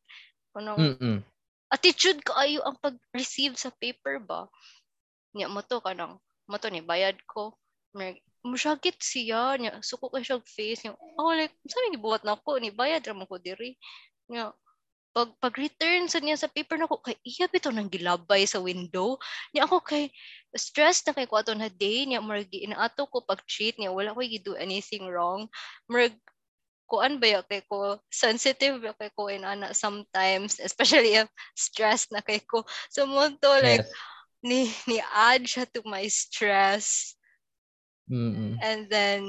kunong 0.51 0.99
Mm-mm. 0.99 1.17
attitude 1.71 2.19
ka 2.27 2.35
ayo 2.43 2.59
ang 2.67 2.75
pag-receive 2.83 3.55
sa 3.55 3.71
paper 3.71 4.19
ba. 4.19 4.51
Niya 5.31 5.47
mo 5.47 5.63
to 5.63 5.79
kanang 5.79 6.19
mo 6.47 6.55
to 6.59 6.67
ni 6.67 6.83
bayad 6.83 7.15
ko. 7.23 7.55
Murag 7.95 8.19
musyagit 8.47 8.97
siya 8.99 9.59
niya 9.59 9.83
suko 9.83 10.09
kay 10.09 10.23
siya 10.23 10.39
face 10.43 10.87
niya. 10.87 10.93
Oh 11.19 11.31
like 11.35 11.53
sa 11.67 11.79
ni 11.91 11.99
buhat 11.99 12.23
na 12.23 12.39
ko 12.39 12.57
ni 12.57 12.71
bayad 12.71 13.03
ra 13.03 13.13
ko 13.27 13.37
diri. 13.37 13.75
Niya 14.31 14.55
pag 15.17 15.33
pag-return 15.41 16.05
sa 16.05 16.21
niya 16.21 16.37
sa 16.37 16.45
paper 16.45 16.77
nako 16.77 17.01
kay 17.01 17.17
iya 17.25 17.49
bitaw 17.49 17.73
nang 17.73 17.89
gilabay 17.89 18.45
sa 18.45 18.61
window 18.61 19.17
niya 19.49 19.65
ako 19.65 19.81
kay 19.81 20.13
stress 20.53 21.01
na 21.09 21.17
kay 21.17 21.25
ko 21.25 21.41
ato 21.41 21.57
na 21.57 21.73
day 21.73 22.05
niya 22.05 22.21
murag 22.21 22.53
inaato 22.53 23.09
ko 23.09 23.25
pag 23.25 23.41
cheat 23.49 23.81
niya 23.81 23.89
wala 23.89 24.13
ko 24.13 24.21
do 24.45 24.53
anything 24.61 25.09
wrong 25.09 25.49
murag 25.89 26.13
kuan 26.85 27.17
ba 27.17 27.27
ya 27.33 27.41
kay 27.41 27.65
ko 27.65 27.97
sensitive 28.13 28.77
ba 28.77 28.93
kay 28.93 29.09
ko 29.17 29.25
in 29.33 29.41
ana 29.41 29.73
sometimes 29.73 30.61
especially 30.61 31.17
if 31.17 31.25
stress 31.57 32.05
na 32.13 32.21
kay 32.21 32.37
ko 32.45 32.61
so 32.93 33.09
mo 33.09 33.25
to 33.41 33.49
like 33.65 33.81
yes. 33.81 33.89
ni 34.45 34.69
ni 34.85 35.01
add 35.01 35.49
siya 35.49 35.65
to 35.65 35.81
my 35.81 36.05
stress 36.05 37.16
mm-hmm. 38.09 38.55
and 38.63 38.89
then 38.89 39.21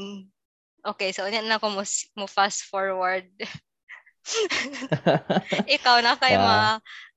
okay 0.87 1.13
so 1.13 1.27
yan 1.27 1.51
na 1.51 1.59
ko 1.59 1.71
mo, 1.71 1.83
mo 2.17 2.27
fast 2.27 2.67
forward 2.67 3.27
Ikaw 5.77 6.05
na 6.05 6.21
kay 6.21 6.37
yeah. 6.37 6.45
ma 6.45 6.59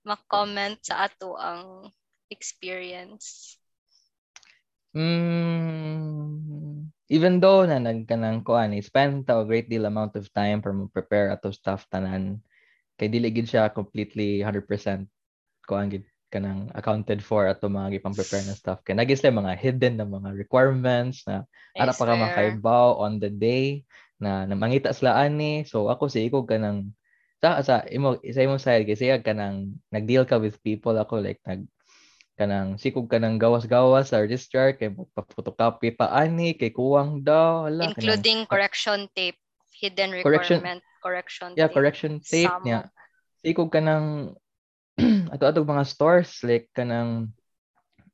ma-comment 0.01 0.79
sa 0.81 1.05
ato 1.05 1.37
ang 1.37 1.91
experience. 2.31 3.57
Mm, 4.91 6.91
even 7.07 7.39
though 7.39 7.63
na 7.63 7.79
nagkanang 7.79 8.43
kuan, 8.43 8.75
spend 8.83 9.23
a 9.31 9.47
great 9.47 9.71
deal 9.71 9.87
amount 9.87 10.19
of 10.19 10.27
time 10.35 10.59
mo 10.59 10.91
prepare 10.91 11.31
ato 11.31 11.51
stuff 11.51 11.87
tanan 11.87 12.43
kay 12.99 13.07
dili 13.07 13.31
gid 13.31 13.47
siya 13.47 13.71
completely 13.71 14.43
100% 14.43 15.07
kuan 15.63 15.87
gid 15.87 16.03
kanang 16.31 16.71
accounted 16.71 17.19
for 17.19 17.45
ato 17.45 17.67
mga 17.67 17.99
gipang 17.99 18.15
prepare 18.15 18.47
na 18.47 18.55
stuff 18.55 18.79
kay 18.87 18.95
nagis 18.95 19.19
mga 19.19 19.53
hidden 19.59 19.99
na 19.99 20.07
mga 20.07 20.31
requirements 20.33 21.27
na 21.27 21.43
ara 21.75 21.91
pa 21.91 22.07
ka 22.07 22.15
makaibaw 22.15 22.95
on 22.95 23.19
the 23.19 23.27
day 23.27 23.83
na 24.21 24.47
namangita 24.47 24.95
sila 24.95 25.17
ani. 25.19 25.67
So 25.67 25.91
ako 25.91 26.07
si 26.07 26.29
iko 26.29 26.47
kanang 26.47 26.95
sa 27.41 27.59
sa 27.65 27.81
imo 27.89 28.21
sa 28.21 28.41
imo 28.45 28.55
side 28.61 28.85
kasi 28.85 29.09
ka 29.19 29.33
nang 29.33 29.81
nagdeal 29.89 30.29
ka 30.29 30.37
with 30.37 30.61
people 30.61 30.93
ako 30.95 31.19
like 31.19 31.41
nag 31.43 31.65
kanang 32.37 32.77
sikog 32.77 33.09
ka 33.09 33.17
nang 33.17 33.41
gawas-gawas 33.41 34.13
sa 34.13 34.21
registrar 34.21 34.77
kay 34.77 34.93
photocopy 35.13 35.93
pa 35.93 36.09
ani 36.13 36.53
kay 36.53 36.69
kuwang 36.69 37.25
daw 37.25 37.65
hala 37.65 37.91
including 37.91 38.45
kanang, 38.45 38.49
correction 38.49 38.99
tape 39.17 39.37
hidden 39.73 40.13
requirement 40.13 40.81
correction, 41.01 41.49
correction 41.49 41.49
yeah 41.57 41.67
tape, 41.67 41.75
correction 41.75 42.13
tape 42.21 42.55
niya 42.61 42.87
sikog 43.41 43.73
ka 43.73 43.81
nang 44.99 45.29
ato-ato 45.33 45.63
mga 45.63 45.85
stores 45.87 46.43
like 46.43 46.67
kanang 46.75 47.31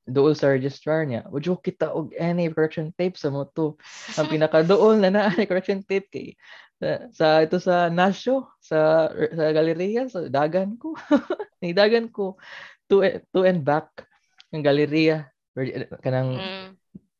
dool 0.07 0.31
sa 0.31 0.53
registrar 0.53 1.03
niya 1.03 1.27
would 1.27 1.43
you 1.43 1.57
kita 1.59 1.91
og 1.91 2.15
any 2.15 2.47
correction 2.47 2.95
tape 2.95 3.19
sa 3.19 3.27
mo 3.27 3.43
to 3.51 3.75
ang 4.15 4.31
pinaka 4.31 4.63
dool 4.63 4.95
na 4.95 5.11
na 5.11 5.27
correction 5.49 5.83
tape 5.83 6.07
kay 6.07 6.27
sa, 6.77 6.89
sa 7.09 7.27
ito 7.41 7.57
sa 7.57 7.89
Nasyo, 7.89 8.45
sa 8.61 9.09
sa 9.09 9.45
galeria, 9.49 10.05
sa 10.05 10.29
dagan 10.29 10.77
ko. 10.77 10.93
ni 11.61 11.73
dagan 11.73 12.13
ko 12.13 12.37
to 12.85 13.01
to 13.33 13.43
and 13.43 13.65
back 13.65 13.89
ng 14.53 14.61
galeria 14.61 15.27
kanang 16.05 16.37
mm. 16.37 16.69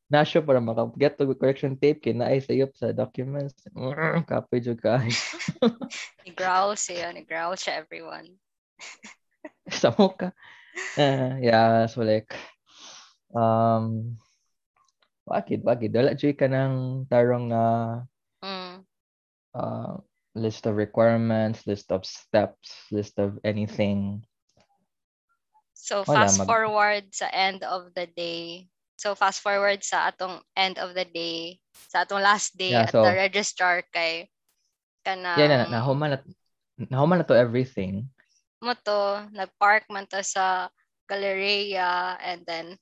Nasyo 0.07 0.39
para 0.39 0.63
maka-get 0.63 1.19
to 1.19 1.27
correction 1.35 1.75
tape 1.75 1.99
kay 1.99 2.15
naay 2.15 2.39
sayop 2.39 2.71
sa 2.79 2.95
documents. 2.95 3.59
Kapoy 4.23 4.63
jud 4.63 4.79
ka. 4.79 5.03
ni 6.23 6.31
growl 6.31 6.79
siya, 6.79 7.11
ni 7.11 7.27
growl 7.27 7.59
siya 7.59 7.83
everyone. 7.83 8.39
sa 9.81 9.91
mo 9.95 10.15
ka. 10.15 10.31
Uh, 10.97 11.37
yeah, 11.43 11.85
so 11.85 12.01
like 12.01 12.33
um 13.35 14.15
bakit 15.27 15.59
bakit 15.61 15.91
dala 15.91 16.15
jud 16.15 16.39
ka 16.39 16.47
ng 16.47 17.03
tarong 17.11 17.51
na 17.51 17.63
mm 18.39 18.87
uh, 19.57 19.97
list 20.37 20.69
of 20.69 20.77
requirements, 20.77 21.65
list 21.65 21.91
of 21.91 22.05
steps, 22.05 22.69
list 22.93 23.17
of 23.17 23.41
anything. 23.41 24.21
So 25.73 26.05
fast 26.05 26.37
mag- 26.37 26.47
forward 26.47 27.09
sa 27.13 27.29
end 27.33 27.65
of 27.65 27.93
the 27.97 28.05
day. 28.05 28.69
So 28.97 29.13
fast 29.13 29.41
forward 29.41 29.81
sa 29.81 30.09
atong 30.09 30.41
end 30.57 30.77
of 30.81 30.93
the 30.93 31.05
day, 31.05 31.61
sa 31.89 32.05
atong 32.05 32.21
last 32.21 32.57
day 32.57 32.73
yeah, 32.73 32.89
at 32.89 32.93
so, 32.93 33.05
the 33.05 33.13
registrar 33.13 33.85
kay 33.93 34.29
kana 35.05 35.37
Yeah, 35.37 35.47
na 35.65 35.81
nahuman 35.81 36.17
na 36.17 36.19
nahuman 36.77 37.21
na 37.21 37.25
to 37.29 37.37
everything. 37.37 38.09
Mo 38.67 38.75
to, 38.75 39.31
nagpark 39.31 39.87
man 39.87 40.03
to 40.11 40.19
sa 40.19 40.67
Galleria 41.07 42.19
and 42.19 42.43
then 42.43 42.75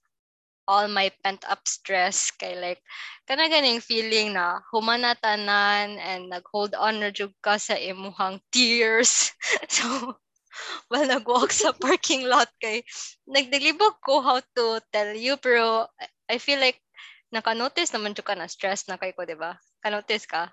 all 0.66 0.90
my 0.90 1.14
pent 1.22 1.46
up 1.46 1.62
stress 1.70 2.34
kay 2.34 2.58
like 2.58 2.82
kana 3.30 3.46
ganing 3.46 3.78
feeling 3.78 4.34
na 4.34 4.66
humanatanan 4.74 6.02
and 6.02 6.34
nag-hold 6.34 6.74
on 6.74 7.06
na 7.06 7.14
ka 7.46 7.62
sa 7.62 7.78
imuhang 7.78 8.42
tears. 8.50 9.30
So 9.70 10.18
while 10.90 11.06
nag-walk 11.06 11.54
sa 11.54 11.70
parking 11.78 12.26
lot 12.26 12.50
kay 12.58 12.82
nagdilibog 13.30 14.02
ko 14.02 14.26
how 14.26 14.42
to 14.58 14.82
tell 14.90 15.14
you 15.14 15.38
pero 15.38 15.86
I 16.26 16.42
feel 16.42 16.58
like 16.58 16.82
naka-notice 17.30 17.94
naman 17.94 18.18
jud 18.18 18.26
ka 18.26 18.34
na 18.34 18.50
stress 18.50 18.90
na 18.90 18.98
kay 18.98 19.14
ko 19.14 19.22
di 19.22 19.38
ba? 19.38 19.54
Ka-notice 19.86 20.26
ka 20.26 20.50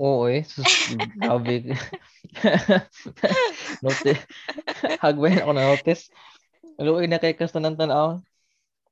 Oo 0.00 0.24
eh. 0.32 0.40
Sus, 0.48 0.96
grabe. 1.20 1.76
notice. 3.84 4.24
Hagway 5.04 5.36
ako 5.36 5.52
na 5.52 5.68
notice. 5.76 6.08
Luoy 6.80 7.04
na 7.04 7.20
kay 7.20 7.36
kastanan 7.36 7.76
tanaw. 7.76 8.16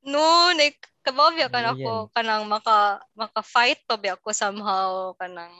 No, 0.05 0.53
like 0.53 0.85
kababya 1.09 1.49
ka 1.49 1.65
na 1.65 1.73
ko 1.73 2.13
kanang 2.13 2.45
maka 2.45 3.01
maka 3.17 3.41
fight 3.41 3.81
pa 3.89 3.97
ba 3.97 4.13
ako 4.13 4.29
somehow 4.37 5.17
kanang 5.17 5.57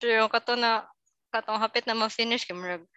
pero 0.00 0.32
kato 0.32 0.56
na 0.56 0.88
katong 1.28 1.60
hapit 1.60 1.84
na 1.84 1.92
ma-finish 1.92 2.48
kay 2.48 2.56
murag 2.56 2.88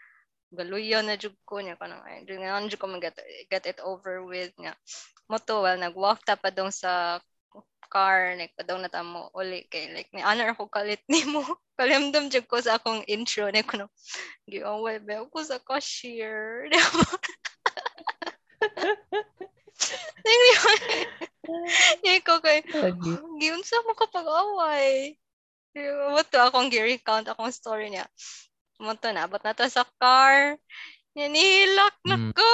galuya 0.55 1.03
na 1.03 1.19
jud 1.19 1.35
ko 1.43 1.59
niya 1.59 1.75
kanang 1.75 1.99
ay 2.07 2.23
jud 2.23 2.39
nga 2.39 2.63
jud 2.63 2.79
ko 2.79 2.87
get, 3.03 3.17
get 3.51 3.67
it 3.67 3.79
over 3.83 4.23
with 4.23 4.55
niya 4.55 4.71
mo 5.27 5.35
to 5.35 5.59
well 5.59 5.75
nag-walk 5.75 6.23
ta 6.23 6.39
pa 6.39 6.47
dong 6.47 6.71
sa 6.71 7.19
car 7.89 8.37
like 8.37 8.53
pa 8.53 8.61
na 8.77 8.85
ta 8.85 9.01
mo 9.01 9.33
uli 9.33 9.65
kay 9.65 9.89
like 9.97 10.13
ni 10.13 10.21
honor 10.21 10.53
ako 10.53 10.69
kalit 10.69 11.01
nimo 11.09 11.41
kalimdom 11.79 12.29
jud 12.29 12.45
ko 12.45 12.61
sa 12.61 12.77
akong 12.77 13.01
intro 13.09 13.49
ni 13.49 13.65
kuno 13.65 13.89
giaway 14.45 15.01
ba 15.01 15.25
ako 15.25 15.41
sa 15.41 15.57
cashier 15.57 16.69
Yung 22.05 22.23
ko 22.27 22.43
kay, 22.43 22.61
giyon 23.39 23.63
sa 23.63 23.79
mo 23.87 23.95
kapag 23.95 24.27
away. 24.27 25.15
Wato 26.13 26.37
akong 26.43 26.69
gi-recount 26.69 27.29
akong 27.31 27.53
story 27.53 27.89
niya. 27.89 28.05
Muto 28.79 29.11
na, 29.11 29.27
abot 29.27 29.41
na 29.43 29.55
to 29.55 29.67
sa 29.71 29.87
car. 29.99 30.59
Nihilak 31.15 31.95
na 32.07 32.15
mm. 32.15 32.31
ko. 32.35 32.49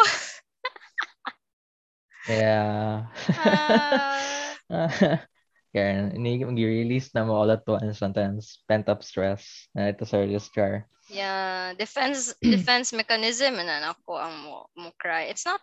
yeah. 2.29 3.05
uh, 3.29 4.44
Kaya, 5.75 6.15
ini 6.15 6.39
release 6.47 7.11
na 7.11 7.27
mo 7.27 7.35
all 7.35 7.51
at 7.51 7.67
once 7.67 7.99
sometimes 7.99 8.63
pent 8.63 8.87
up 8.87 9.03
stress 9.03 9.67
na 9.75 9.91
ito 9.91 10.07
sa 10.07 10.23
registrar. 10.23 10.87
Yeah, 11.11 11.75
defense 11.75 12.31
defense 12.41 12.95
mechanism 12.95 13.59
na 13.59 13.91
ako 13.91 14.15
ang 14.15 14.35
mo, 14.39 14.71
mo 14.79 14.95
cry. 14.95 15.27
It's 15.27 15.43
not 15.43 15.59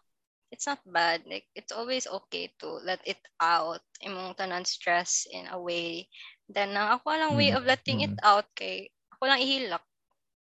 it's 0.52 0.68
not 0.68 0.84
bad. 0.84 1.24
Like 1.24 1.48
it's 1.56 1.72
always 1.72 2.04
okay 2.04 2.52
to 2.60 2.78
let 2.84 3.00
it 3.08 3.18
out. 3.40 3.80
Imong 4.04 4.36
tanan 4.36 4.68
stress 4.68 5.24
in 5.32 5.48
a 5.48 5.56
way. 5.56 6.12
Then 6.44 6.76
ang 6.76 7.00
ako 7.00 7.16
lang 7.16 7.32
way 7.34 7.56
of 7.56 7.64
letting 7.64 8.04
mm-hmm. 8.04 8.20
it 8.20 8.22
out 8.22 8.46
kay 8.52 8.92
ako 9.16 9.32
lang 9.32 9.40
ihilak. 9.40 9.84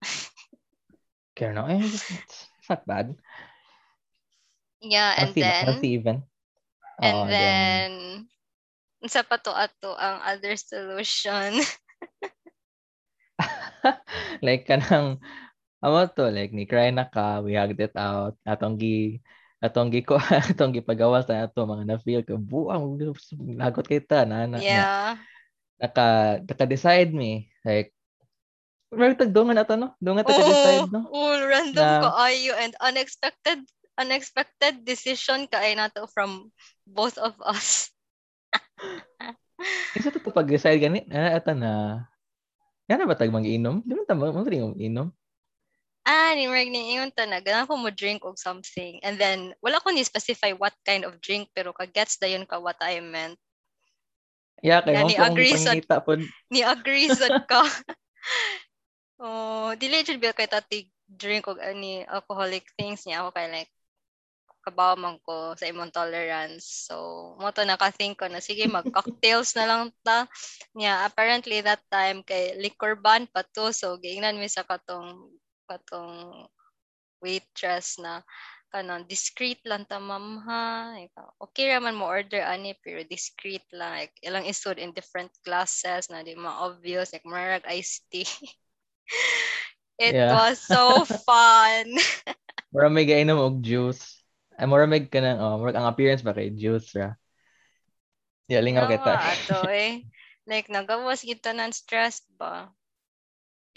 Kaya 1.36 1.52
no, 1.54 1.68
eh, 1.68 1.84
it's, 1.84 2.08
it's 2.08 2.40
not 2.66 2.82
bad. 2.88 3.14
Yeah, 4.80 5.12
and 5.12 5.30
healthy, 5.30 5.42
then 5.44 5.64
healthy 5.68 5.90
even. 5.94 6.16
And 6.98 7.14
oh, 7.14 7.26
then, 7.28 7.38
then 7.38 7.92
sa 9.06 9.22
pato 9.22 9.54
ato 9.54 9.94
ang 9.94 10.18
other 10.26 10.58
solution. 10.58 11.62
like 14.46 14.66
kanang 14.66 15.22
amo 15.78 16.02
to 16.10 16.26
like 16.34 16.50
ni 16.50 16.66
cry 16.66 16.90
na 16.90 17.06
ka 17.06 17.38
we 17.38 17.54
hugged 17.54 17.78
it 17.78 17.94
out 17.94 18.34
atong 18.42 18.74
gi 18.74 19.22
atong 19.62 19.94
gi 19.94 20.02
ko 20.02 20.18
atong 20.50 20.74
gipagawas 20.74 21.30
na 21.30 21.46
ato 21.46 21.62
mga 21.62 21.86
na 21.86 21.96
feel 22.02 22.26
ko 22.26 22.34
buang 22.34 22.98
lagot 23.54 23.86
kita 23.86 24.26
na, 24.26 24.50
na 24.50 24.58
yeah 24.58 25.14
na, 25.78 25.86
naka 25.86 26.06
naka 26.42 26.64
decide 26.66 27.14
me 27.14 27.46
like 27.62 27.94
Meron 28.88 29.20
tag 29.20 29.36
dungan 29.36 29.60
ato 29.60 29.76
no? 29.76 29.92
Dungan 30.00 30.24
ta 30.24 30.32
decide 30.32 30.88
no? 30.88 31.04
Oo, 31.12 31.36
random 31.44 31.76
Na- 31.76 32.00
ko 32.00 32.08
ayo 32.24 32.56
and 32.56 32.72
unexpected 32.80 33.60
unexpected 34.00 34.86
decision 34.86 35.44
kaay 35.44 35.76
nato 35.76 36.08
from 36.08 36.48
both 36.88 37.20
of 37.20 37.36
us. 37.44 37.92
Isa 39.98 40.14
to 40.14 40.22
pag 40.22 40.46
decide 40.46 40.78
gani 40.78 41.02
na 41.08 41.34
ata 41.34 41.52
na 41.52 41.70
Yan 42.88 43.04
na 43.04 43.10
ba 43.10 43.18
tag 43.18 43.28
mag-inom? 43.28 43.84
Di 43.84 43.92
man 43.92 44.08
tama 44.08 44.32
mo 44.32 44.40
mag-inom. 44.48 45.12
Ah, 46.08 46.32
ni 46.32 46.48
Mark 46.48 46.72
ni 46.72 46.96
ingon 46.96 47.12
ta 47.12 47.28
na 47.28 47.36
ganang 47.44 47.68
ko 47.68 47.76
mo 47.76 47.92
drink 47.92 48.24
og 48.24 48.40
something. 48.40 48.96
And 49.04 49.20
then 49.20 49.52
wala 49.60 49.76
ko 49.84 49.92
ni 49.92 50.00
specify 50.08 50.56
what 50.56 50.72
kind 50.88 51.04
of 51.04 51.20
drink 51.20 51.52
pero 51.52 51.76
kagets 51.76 52.16
dayon 52.16 52.48
ka 52.48 52.56
what 52.56 52.80
I 52.80 53.04
meant. 53.04 53.36
Yeah, 54.64 54.80
kay 54.80 54.96
mo 54.96 55.12
sa- 55.12 55.76
pangita 55.76 56.00
po. 56.00 56.16
Ni 56.48 56.64
agree 56.64 57.12
sad 57.12 57.44
ka. 57.50 57.60
oh, 59.20 59.76
dili 59.76 60.00
jud 60.00 60.16
ba 60.16 60.32
kay 60.32 60.48
tati 60.48 60.88
drink 61.04 61.44
og 61.44 61.60
ani 61.60 62.08
alcoholic 62.08 62.64
things 62.80 63.04
niya 63.04 63.20
ako 63.20 63.36
kay 63.36 63.52
like 63.52 63.72
kabaw 64.64 64.94
man 64.98 65.16
ko 65.24 65.54
sa 65.58 65.66
imong 65.70 65.92
tolerance. 65.94 66.88
So, 66.90 66.94
mo 67.40 67.50
to 67.54 67.64
naka-think 67.64 68.20
ko 68.20 68.26
na 68.28 68.40
sige 68.42 68.64
mag-cocktails 68.68 69.54
na 69.58 69.64
lang 69.68 69.82
ta. 70.04 70.26
Niya 70.76 71.06
apparently 71.08 71.60
that 71.64 71.82
time 71.92 72.22
kay 72.26 72.54
liquor 72.60 72.94
ban 72.98 73.26
pa 73.30 73.42
to. 73.56 73.70
So, 73.72 73.96
giingnan 74.00 74.36
mi 74.40 74.48
sa 74.50 74.64
katong 74.66 75.32
katong 75.68 76.46
waitress 77.22 77.98
na 77.98 78.22
kanang 78.68 79.08
discreet 79.08 79.58
lang 79.64 79.88
ta 79.88 79.96
ma'am 79.98 80.44
ha. 80.44 80.92
Okay 81.40 81.72
raman 81.72 81.96
mo 81.96 82.04
order 82.06 82.44
ani 82.44 82.76
pero 82.84 83.00
discreet 83.08 83.64
lang 83.72 84.04
like 84.04 84.14
ilang 84.20 84.44
isod 84.44 84.76
in 84.76 84.92
different 84.92 85.32
classes 85.42 86.12
na 86.12 86.20
di 86.20 86.36
mo 86.36 86.52
obvious 86.68 87.12
like 87.16 87.24
marag 87.24 87.64
iced 87.64 88.04
tea. 88.12 88.28
It 89.98 90.14
Yeah. 90.14 90.30
was 90.30 90.60
so 90.62 91.04
fun. 91.04 91.96
Mura 92.72 92.88
may 92.90 93.04
gainom 93.08 93.38
og 93.38 93.62
juice. 93.64 94.17
Ay, 94.58 94.66
mura 94.66 94.90
may 94.90 95.06
ka 95.06 95.22
ng, 95.22 95.38
oh, 95.38 95.56
mura 95.62 95.70
ang 95.78 95.86
appearance 95.86 96.26
ba 96.26 96.34
kay 96.34 96.50
juice 96.50 96.90
ra. 96.98 97.14
Yeah, 98.50 98.64
lingaw 98.64 98.90
kita. 98.90 99.12
Ato 99.14 99.70
eh. 99.70 100.02
Like 100.48 100.66
nagawas 100.72 101.22
kita 101.22 101.54
ng 101.54 101.70
stress 101.70 102.24
ba? 102.34 102.72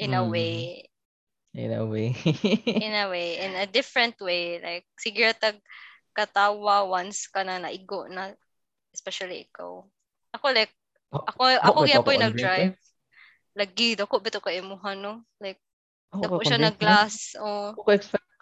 In 0.01 0.17
a 0.17 0.23
Mm. 0.25 0.31
way. 0.33 0.87
In 1.53 1.71
a 1.75 1.83
way. 1.85 2.15
In 2.65 2.95
a 2.95 3.05
way. 3.11 3.43
In 3.43 3.53
a 3.59 3.67
different 3.67 4.15
way. 4.23 4.57
Like 4.63 4.87
siguro 4.97 5.35
tag 5.35 5.59
katawa 6.15 6.87
once 6.87 7.27
ka 7.27 7.43
na 7.43 7.59
naigo 7.59 8.07
na 8.07 8.31
especially 8.95 9.45
ikaw. 9.51 9.83
Ako 10.33 10.45
like 10.55 10.71
ako 11.11 11.43
ako 11.59 11.59
Ako, 11.59 11.79
kaya 11.83 11.99
po 11.99 12.11
on 12.15 12.23
nag-drive. 12.23 12.75
Lagi 13.59 13.99
dako 13.99 14.15
bito 14.23 14.39
ka 14.39 14.49
imuha 14.55 14.95
no. 14.95 15.27
Like 15.43 15.59
Ako, 16.15 16.23
dako 16.23 16.39
ako, 16.39 16.47
siya 16.47 16.59
nag-glass. 16.63 17.15
Oh. 17.35 17.75
Ko 17.75 17.91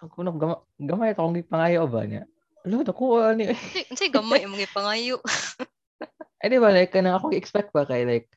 no 0.03 0.31
gamay 0.35 0.59
gamay 0.79 1.09
akong 1.11 1.35
gipangayo 1.35 1.83
ba 1.89 2.07
niya. 2.07 2.23
Lo, 2.67 2.83
dako 2.83 3.23
ani. 3.23 3.51
Unsay- 3.91 4.11
gamay 4.11 4.43
imong 4.47 4.59
gipangayo. 4.63 5.19
Ay 6.39 6.47
di 6.51 6.57
ba 6.59 6.71
like 6.71 6.91
kanang 6.91 7.19
ako 7.19 7.35
expect 7.35 7.71
ba 7.75 7.83
kay 7.83 8.03
like 8.07 8.27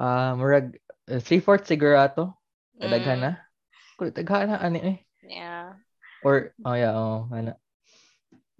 ah 0.00 0.32
murag 0.36 0.76
uh, 1.08 1.20
three-fourths 1.20 1.68
sigurato. 1.68 2.36
Kadaghan 2.76 3.20
na. 3.24 3.32
Kung 3.96 4.12
daghan 4.12 4.52
na 4.52 4.60
ani 4.60 4.80
eh. 4.80 4.96
Mm, 5.00 5.04
Yeah. 5.26 5.74
Or 6.22 6.54
oh 6.62 6.76
yeah, 6.78 6.94
oh 6.94 7.26
ana. 7.32 7.58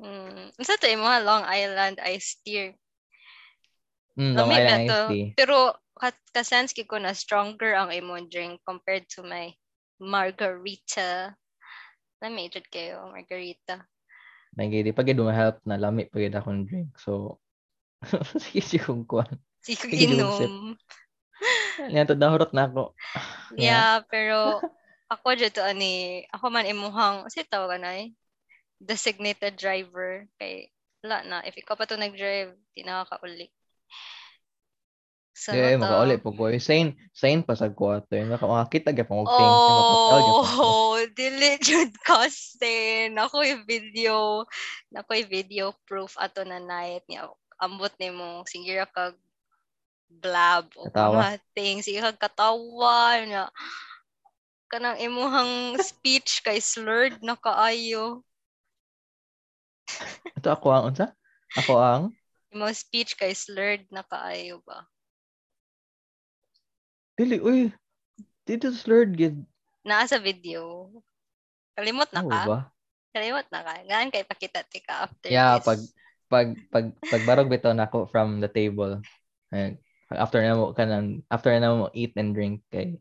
Mm. 0.03 0.53
Unsa 0.57 0.77
to 0.77 0.89
imo 0.91 1.07
Long 1.23 1.45
Island 1.47 2.01
iced 2.03 2.43
tea? 2.45 2.75
Mm, 4.19 4.35
Long 4.35 4.51
Island 4.51 4.91
iced 4.91 5.05
tea. 5.09 5.27
Pero 5.37 5.77
ka- 5.95 6.27
kasense 6.35 6.77
ko 6.85 6.97
na 6.99 7.13
stronger 7.17 7.77
ang 7.77 7.93
imong 7.95 8.29
drink 8.29 8.61
compared 8.67 9.07
to 9.15 9.23
my 9.25 9.53
margarita. 10.01 11.33
Lamig 12.21 12.53
jud 12.53 12.67
kayo, 12.73 13.13
margarita. 13.13 13.85
Nagidi 14.57 14.97
pag 14.97 15.13
do 15.13 15.29
help 15.29 15.61
na 15.69 15.77
lami 15.77 16.09
pag 16.09 16.33
akong 16.33 16.65
drink. 16.65 16.97
So 16.97 17.41
sige 18.41 18.81
kung 18.81 19.05
kuan. 19.05 19.29
Sige 19.61 19.93
Sige, 19.93 20.17
Joseph. 20.17 20.49
inom. 20.49 20.77
Niya 21.93 22.09
to 22.09 22.17
dahurot 22.17 22.53
na 22.57 22.69
ako. 22.69 22.97
Yeah, 23.57 24.03
pero 24.11 24.59
ako 25.07 25.39
jud 25.39 25.55
to 25.55 25.63
ani, 25.63 26.27
ako 26.35 26.51
man 26.51 26.67
imuhang, 26.67 27.25
kasi 27.25 27.47
tawag 27.47 27.79
na 27.79 27.95
eh, 27.95 28.11
designated 28.83 29.55
driver. 29.55 30.27
Kay, 30.37 30.69
wala 31.01 31.23
na. 31.23 31.39
If 31.47 31.55
ikaw 31.55 31.79
pa 31.79 31.87
to 31.87 31.95
nag-drive, 31.95 32.59
di 32.75 32.83
nakakauli. 32.83 33.49
So, 35.37 35.53
Kaya 35.53 35.77
to- 35.77 35.85
makauli 35.85 36.17
po 36.17 36.33
ko. 36.33 36.49
Sane, 36.57 36.97
sane 37.13 37.45
pa 37.45 37.53
sa 37.53 37.69
kwarto. 37.69 38.17
Yung 38.17 38.33
makakita 38.33 38.97
gyud 38.97 39.05
pang 39.05 39.21
ko. 39.21 39.37
Oh, 40.65 40.97
dili 41.13 41.61
jud 41.61 41.93
kasi. 42.01 43.13
Nako 43.13 43.45
yung 43.45 43.69
video, 43.69 44.49
nako 44.89 45.13
yung 45.13 45.29
video 45.29 45.77
proof 45.85 46.17
ato 46.17 46.41
na 46.41 46.57
night 46.57 47.05
niya. 47.05 47.29
Ambot 47.61 47.93
ni 48.01 48.09
mo, 48.09 48.49
sige 48.49 48.81
ra 48.81 48.89
kag 48.89 49.13
blab 50.09 50.73
o 50.73 50.89
mga 50.89 51.37
things. 51.53 51.85
Kag 51.85 52.17
katawa 52.17 53.21
na. 53.29 53.53
Kanang 54.73 54.97
imuhang 55.05 55.77
speech 55.85 56.41
kay 56.41 56.65
slurred 56.65 57.21
na 57.21 57.37
kaayo. 57.37 58.25
Ito 60.33 60.49
ako 60.49 60.67
ang 60.73 60.85
unsa? 60.91 61.13
Ako 61.61 61.77
ang 61.77 62.17
Imong 62.57 62.73
speech 62.73 63.21
kay 63.21 63.37
slurred 63.37 63.85
na 63.93 64.01
kaayo 64.01 64.65
ba? 64.65 64.89
Dili 67.17 67.37
uy. 67.41 67.61
Dito 68.47 68.71
slurred 68.71 69.17
gid. 69.19 69.37
Naa 69.83 70.07
sa 70.07 70.21
video. 70.23 70.93
Kalimot 71.75 72.09
na 72.15 72.23
Ano 72.23 72.31
ka? 72.31 72.41
ba? 72.47 72.59
Kalimot 73.11 73.47
na 73.51 73.61
ka? 73.65 73.75
Gaan 73.89 74.09
kay 74.13 74.23
pakita 74.23 74.63
ti 74.69 74.81
ka 74.85 75.09
after 75.11 75.29
Yeah, 75.33 75.59
this. 75.59 75.67
pag 75.67 75.81
pag 76.27 76.49
pag 76.71 76.87
pagbarog 77.07 77.51
bitaw 77.51 77.73
nako 77.75 78.07
from 78.11 78.39
the 78.39 78.51
table. 78.51 79.01
Ayun. 79.51 79.79
after 80.07 80.39
na 80.39 80.55
mo 80.55 80.71
kanang 80.71 81.27
after 81.35 81.51
na 81.51 81.75
mo 81.75 81.91
eat 81.91 82.15
and 82.15 82.31
drink 82.31 82.63
kay 82.71 82.95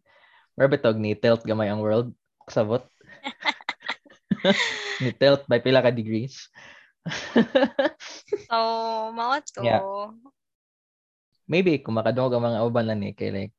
Where 0.56 0.72
bitog 0.72 0.96
ni 0.96 1.12
tilt 1.20 1.44
gamay 1.44 1.68
ang 1.68 1.84
world 1.84 2.16
sabot. 2.48 2.88
ni 5.04 5.12
tilt 5.12 5.44
by 5.52 5.60
pila 5.60 5.84
ka 5.84 5.92
degrees. 5.92 6.48
So, 8.48 8.58
mao 9.12 9.36
to. 9.52 9.62
Yeah. 9.62 9.84
Maybe 11.46 11.78
kung 11.84 12.00
makadungog 12.00 12.34
ang 12.34 12.46
mga 12.56 12.64
uban 12.66 12.88
lang 12.88 13.04
ni 13.04 13.12
kay 13.12 13.30
like 13.36 13.54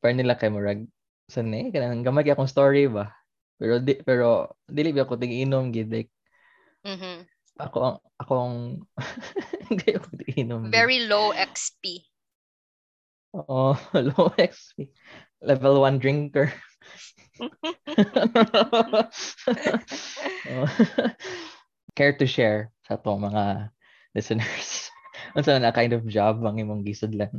par 0.00 0.12
nila 0.12 0.34
kay 0.34 0.48
murag 0.48 0.88
sa 1.30 1.40
ni 1.40 1.70
kanang 1.70 2.02
gamay 2.02 2.26
akong 2.26 2.50
story 2.50 2.90
ba. 2.90 3.14
Pero 3.60 3.78
di, 3.78 4.00
pero 4.00 4.56
dili 4.66 4.90
ba 4.90 5.04
ako 5.04 5.20
tig-inom 5.20 5.70
gid 5.70 5.92
like 5.92 6.10
Mhm. 6.80 7.28
ako 7.60 7.76
ang 7.84 7.96
akong 8.16 8.56
hindi 9.68 9.88
ako 9.92 10.08
tig-inom. 10.16 10.60
gid. 10.66 10.72
Very 10.72 11.04
low 11.04 11.30
XP. 11.36 12.08
Oo, 13.36 13.76
low 14.16 14.32
XP. 14.34 14.88
Level 15.44 15.84
1 15.84 16.00
drinker. 16.00 16.48
Care 21.96 22.12
to 22.16 22.26
share 22.26 22.72
sa 22.88 22.96
to 22.96 23.16
mga 23.16 23.70
listeners. 24.16 24.88
Unsa 25.36 25.60
na 25.60 25.72
kind 25.72 25.92
of 25.92 26.08
job 26.08 26.42
ang 26.42 26.58
imong 26.58 26.82
gisudlan? 26.82 27.30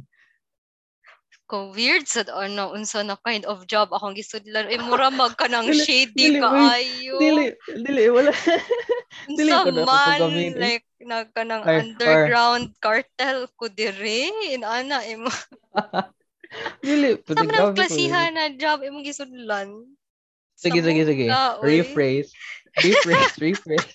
Ko 1.51 1.75
weird 1.75 2.07
sad 2.07 2.31
ano 2.31 2.71
unsa 2.71 3.03
na 3.03 3.19
kind 3.19 3.43
of 3.43 3.67
job 3.67 3.91
akong 3.91 4.15
gisudlan. 4.15 4.71
Eh 4.71 4.79
mura 4.79 5.11
mag 5.11 5.35
ka 5.35 5.51
ng 5.51 5.67
shady 5.83 6.31
uy. 6.31 6.39
kaayo. 6.39 7.13
Dili, 7.19 7.45
dili 7.75 8.03
wala. 8.07 8.31
dili 9.35 9.51
Unsa 9.51 9.67
ko 9.67 9.69
na 9.75 9.83
man 9.83 10.19
like 10.55 10.87
nagka 11.03 11.43
ng 11.43 11.59
Or- 11.59 11.67
or- 11.67 11.79
underground 11.83 12.65
cartel 12.79 13.51
ko 13.59 13.67
dire. 13.67 14.31
Inana 14.47 15.03
imo. 15.03 15.27
dili, 16.87 17.19
Sa 17.19 17.35
ang 17.35 17.51
ko. 17.51 17.75
klasihan 17.75 18.31
na 18.31 18.55
job 18.55 18.79
imong 18.87 19.03
gisudlan. 19.03 19.91
Sige, 20.55 20.79
Sa 20.79 20.87
sige, 20.87 21.03
sige. 21.03 21.25
uy. 21.27 21.67
Rephrase. 21.67 22.31
Rephrase, 22.79 23.35
rephrase. 23.43 23.91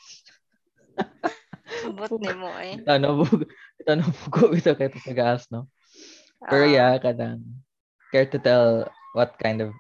Subot 1.81 2.13
nimo 2.21 2.53
eh. 2.61 2.85
Ano 2.85 3.25
ano 3.89 4.03
bugo 4.29 4.53
ito 4.53 4.77
kay 4.77 4.93
pagaas 4.93 5.49
no. 5.49 5.73
Pero 6.45 6.65
Ah, 6.65 6.69
yeah, 6.69 6.93
kadang 7.01 7.41
care 8.13 8.29
to 8.29 8.39
tell 8.39 8.87
what 9.17 9.35
kind 9.41 9.65
of 9.65 9.73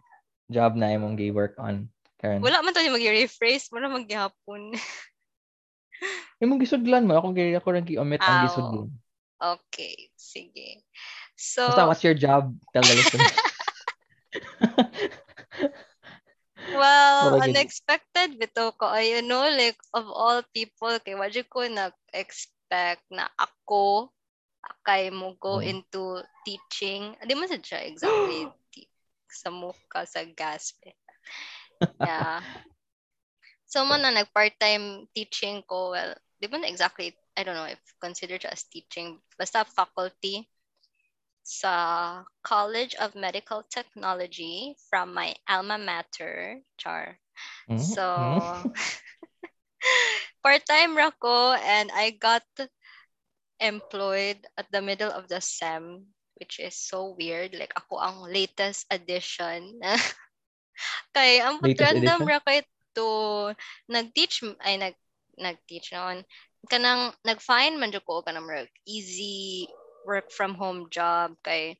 job 0.49 0.75
na 0.79 0.95
imong 0.95 1.19
gi 1.19 1.31
work 1.31 1.55
on 1.61 1.89
Karen. 2.17 2.41
Wala 2.41 2.65
man 2.65 2.73
to 2.73 2.81
yung 2.81 2.97
mag-rephrase, 2.97 3.69
wala 3.71 3.93
magyapon. 3.93 4.73
Imong 6.43 6.61
gisudlan 6.61 7.09
mo 7.09 7.17
ako 7.17 7.33
gi 7.33 7.57
ako 7.57 7.69
ra 7.73 7.81
gi-omit 7.81 8.21
ang 8.21 8.37
Ah, 8.37 8.43
gisudlan. 8.45 8.89
Okay, 9.37 10.09
sige. 10.17 10.85
So, 11.37 11.69
Basta 11.69 11.89
what's 11.89 12.05
your 12.05 12.17
job? 12.17 12.53
Tell 12.73 12.85
the 12.85 12.97
listeners. 12.97 13.37
well, 16.77 17.37
Mura 17.37 17.41
gid. 17.45 17.53
unexpected 17.53 18.29
bito 18.41 18.73
ko 18.77 18.89
ay 18.89 19.21
ano, 19.21 19.45
like 19.53 19.77
of 19.93 20.09
all 20.09 20.41
people, 20.57 20.97
kay 21.05 21.13
wadi 21.17 21.45
ko 21.45 21.69
nag-expect 21.69 23.05
na 23.13 23.29
ako 23.37 24.09
kay 24.87 25.11
mo 25.11 25.35
go 25.41 25.59
Hmm. 25.59 25.73
into 25.73 26.23
teaching. 26.47 27.15
Di 27.27 27.35
man 27.35 27.49
sad 27.49 27.63
siya 27.65 27.81
exactly. 27.87 28.47
sa 29.41 29.51
mukha 29.51 30.07
sa 30.07 30.23
gas. 30.25 30.75
yeah. 32.01 32.41
So 33.67 33.85
mo 33.85 33.97
na 33.99 34.11
nag 34.11 34.31
part-time 34.33 35.09
teaching 35.15 35.63
ko, 35.67 35.91
well, 35.95 36.15
di 36.41 36.47
ba 36.49 36.57
na 36.59 36.69
exactly, 36.71 37.15
I 37.37 37.43
don't 37.45 37.57
know 37.59 37.69
if 37.69 37.81
considered 38.01 38.45
as 38.47 38.65
teaching, 38.65 39.21
basta 39.39 39.65
faculty 39.65 40.49
sa 41.43 42.25
College 42.43 42.95
of 42.97 43.15
Medical 43.15 43.63
Technology 43.71 44.77
from 44.91 45.15
my 45.15 45.35
alma 45.49 45.79
mater, 45.79 46.61
Char. 46.79 47.19
Mm-hmm. 47.71 47.95
So, 47.95 48.05
part-time 50.43 50.97
ra 50.97 51.11
ko 51.13 51.55
and 51.55 51.91
I 51.93 52.11
got 52.11 52.45
employed 53.61 54.41
at 54.57 54.67
the 54.71 54.83
middle 54.83 55.11
of 55.11 55.29
the 55.29 55.41
SEM, 55.41 56.05
which 56.37 56.61
is 56.61 56.77
so 56.77 57.15
weird. 57.17 57.55
Like, 57.55 57.73
ako 57.77 58.01
ang 58.01 58.19
latest 58.29 58.87
addition. 58.91 59.81
Kay, 61.17 61.41
ang 61.41 61.61
random 61.65 62.29
ra 62.29 62.41
kay 62.45 62.61
to 62.93 63.53
nag-teach, 63.89 64.45
ay, 64.61 64.77
nag, 64.77 64.97
nag-teach 65.41 65.93
noon. 65.97 66.21
Kanang, 66.69 67.17
nag-find 67.25 67.81
man 67.81 67.93
ko 68.05 68.21
kanang 68.21 68.69
easy 68.85 69.69
work 70.07 70.31
from 70.31 70.55
home 70.55 70.87
job 70.89 71.35
kay 71.43 71.75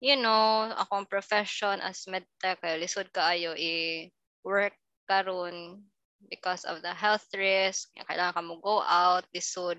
you 0.00 0.16
know 0.16 0.72
akong 0.80 1.04
profession 1.04 1.78
as 1.84 2.08
medtech 2.08 2.56
kay 2.64 2.80
lisod 2.80 3.12
kaayo 3.12 3.52
i 3.52 4.08
work 4.40 4.72
karon 5.04 5.84
because 6.32 6.64
of 6.64 6.80
the 6.80 6.90
health 6.96 7.28
risk 7.36 7.92
kailangan 8.08 8.34
ka 8.34 8.42
mo 8.42 8.56
go 8.58 8.80
out 8.80 9.28
lisod 9.36 9.78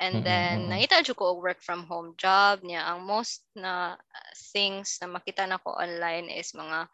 and 0.00 0.24
then 0.24 0.66
mm-hmm. 0.66 1.04
jud 1.04 1.12
ko 1.12 1.36
work 1.36 1.60
from 1.60 1.84
home 1.84 2.16
job 2.16 2.64
niya 2.64 2.80
ang 2.88 3.04
most 3.04 3.44
na 3.52 4.00
things 4.50 4.96
na 5.04 5.06
makita 5.12 5.44
na 5.44 5.60
ko 5.60 5.76
online 5.76 6.32
is 6.32 6.56
mga 6.56 6.88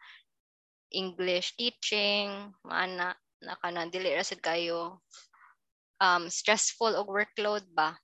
English 0.91 1.55
teaching 1.55 2.51
maana 2.67 3.15
na 3.39 3.55
kanang 3.63 3.87
dili 3.87 4.11
ra 4.11 4.27
kayo 4.43 4.99
um 6.03 6.27
stressful 6.27 6.93
og 6.99 7.07
workload 7.07 7.63
ba 7.71 7.95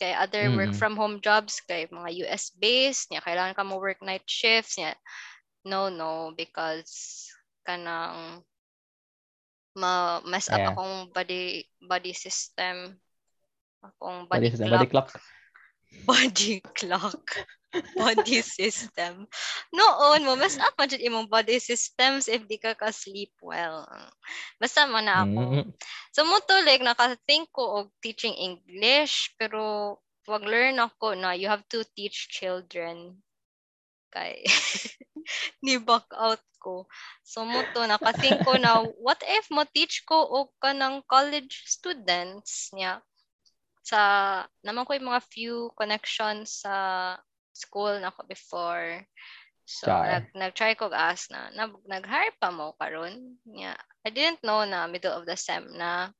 kay 0.00 0.16
other 0.16 0.48
mm-hmm. 0.48 0.56
work 0.56 0.72
from 0.78 0.94
home 0.96 1.18
jobs 1.20 1.58
kay 1.66 1.90
mga 1.90 2.24
US 2.24 2.54
based 2.54 3.10
niya 3.10 3.20
kailangan 3.26 3.58
ka 3.58 3.66
mo 3.66 3.82
work 3.82 4.00
night 4.00 4.24
shifts 4.24 4.78
niya 4.78 4.94
no 5.66 5.90
no 5.90 6.32
because 6.38 7.26
kanang 7.66 8.40
ma 9.76 10.22
mess 10.22 10.46
up 10.48 10.62
yeah. 10.62 10.70
akong 10.72 11.10
body 11.12 11.66
body 11.84 12.14
system 12.14 12.96
akong 13.80 14.28
body, 14.28 14.48
body, 14.52 14.56
clock. 14.56 14.70
body 14.70 14.88
clock. 14.88 15.10
Body 16.06 16.62
clock. 16.74 17.26
Body 17.98 18.42
system. 18.42 19.26
Noon 19.74 20.22
mo 20.26 20.34
mas 20.34 20.58
up 20.58 20.74
man 20.78 20.90
imong 20.90 21.30
body 21.30 21.58
systems 21.58 22.26
if 22.26 22.46
di 22.46 22.58
ka 22.58 22.74
ka 22.74 22.90
sleep 22.94 23.34
well. 23.42 23.86
Basta 24.58 24.86
man 24.86 25.06
na 25.06 25.22
ako. 25.26 25.38
Mm-hmm. 25.38 25.64
so 26.14 26.26
mo 26.26 26.38
to 26.42 26.54
like 26.66 26.82
naka-think 26.82 27.50
ko 27.54 27.82
og 27.82 27.86
teaching 28.02 28.34
English 28.34 29.34
pero 29.38 29.98
wag 30.26 30.46
learn 30.46 30.78
ako 30.78 31.14
na 31.18 31.34
you 31.34 31.46
have 31.50 31.62
to 31.70 31.82
teach 31.94 32.30
children. 32.30 33.18
Kay 34.10 34.42
ni 35.66 35.78
back 35.78 36.06
out 36.14 36.42
ko. 36.58 36.90
So 37.22 37.46
mo 37.46 37.62
to 37.74 37.86
naka-think 37.86 38.42
ko 38.42 38.58
na 38.58 38.82
what 38.98 39.22
if 39.26 39.46
mo 39.50 39.62
teach 39.70 40.02
ko 40.06 40.26
og 40.26 40.54
kanang 40.58 41.06
college 41.06 41.66
students 41.70 42.74
niya 42.74 42.98
sa 43.90 44.02
naman 44.62 44.86
ko 44.86 44.94
yung 44.94 45.10
mga 45.10 45.22
few 45.26 45.56
connections 45.74 46.62
sa 46.62 46.74
school 47.50 47.98
na 47.98 48.14
ko 48.14 48.22
before. 48.24 49.02
So, 49.66 49.86
nag, 49.86 50.34
nag-try 50.34 50.74
ko 50.74 50.90
ask 50.90 51.30
na, 51.30 51.50
nag, 51.54 51.74
nag-hire 51.86 52.34
pa 52.42 52.50
mo 52.50 52.74
karon 52.74 53.38
Yeah. 53.46 53.78
I 54.02 54.10
didn't 54.10 54.42
know 54.42 54.66
na 54.66 54.90
middle 54.90 55.14
of 55.14 55.26
the 55.26 55.38
sem 55.38 55.66
na 55.76 56.10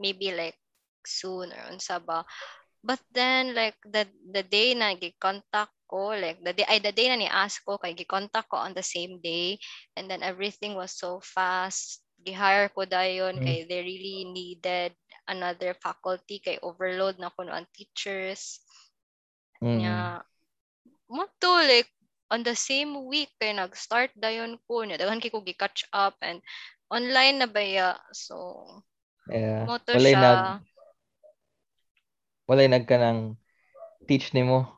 maybe 0.00 0.34
like 0.34 0.58
soon 1.06 1.54
or 1.54 1.62
unsa 1.70 2.02
ba. 2.02 2.26
But 2.82 3.02
then, 3.10 3.54
like, 3.58 3.78
the, 3.82 4.06
the 4.30 4.46
day 4.46 4.74
na 4.74 4.94
gi-contact 4.94 5.74
ko, 5.90 6.14
like, 6.14 6.38
the 6.42 6.54
day, 6.54 6.66
ay, 6.70 6.78
the 6.78 6.94
day 6.94 7.10
na 7.10 7.18
ni-ask 7.18 7.66
ko, 7.66 7.74
kay 7.74 7.90
gi-contact 7.94 8.46
ko 8.46 8.56
on 8.62 8.70
the 8.70 8.86
same 8.86 9.18
day, 9.18 9.58
and 9.98 10.06
then 10.06 10.22
everything 10.22 10.78
was 10.78 10.94
so 10.94 11.18
fast. 11.18 12.06
Gi-hire 12.22 12.70
ko 12.70 12.86
dayon, 12.86 13.42
mm. 13.42 13.44
kay 13.44 13.66
they 13.66 13.82
really 13.82 14.30
needed 14.30 14.94
another 15.28 15.76
faculty, 15.76 16.40
kay 16.40 16.56
overload 16.64 17.20
na 17.20 17.28
kuno 17.30 17.52
ang 17.52 17.68
teachers. 17.70 18.64
Mm. 19.60 19.80
Yeah 19.84 20.18
mo 21.08 21.24
to 21.40 21.50
like 21.64 21.88
on 22.28 22.44
the 22.44 22.52
same 22.52 23.08
week 23.08 23.32
kay 23.40 23.56
nag-start 23.56 24.12
dayon 24.12 24.60
ko 24.68 24.84
niya 24.84 25.00
daghan 25.00 25.20
kay 25.20 25.32
ko 25.32 25.40
gi-catch 25.40 25.88
up 25.96 26.14
and 26.20 26.44
online 26.92 27.40
na 27.40 27.48
baya 27.48 27.96
so 28.12 28.64
yeah. 29.32 29.64
mo 29.64 29.80
to 29.80 29.96
walay 29.96 30.12
siya. 30.12 30.20
nag 30.20 30.40
walay 32.44 32.68
nagkanang 32.68 33.20
teach 34.04 34.36
nimo 34.36 34.68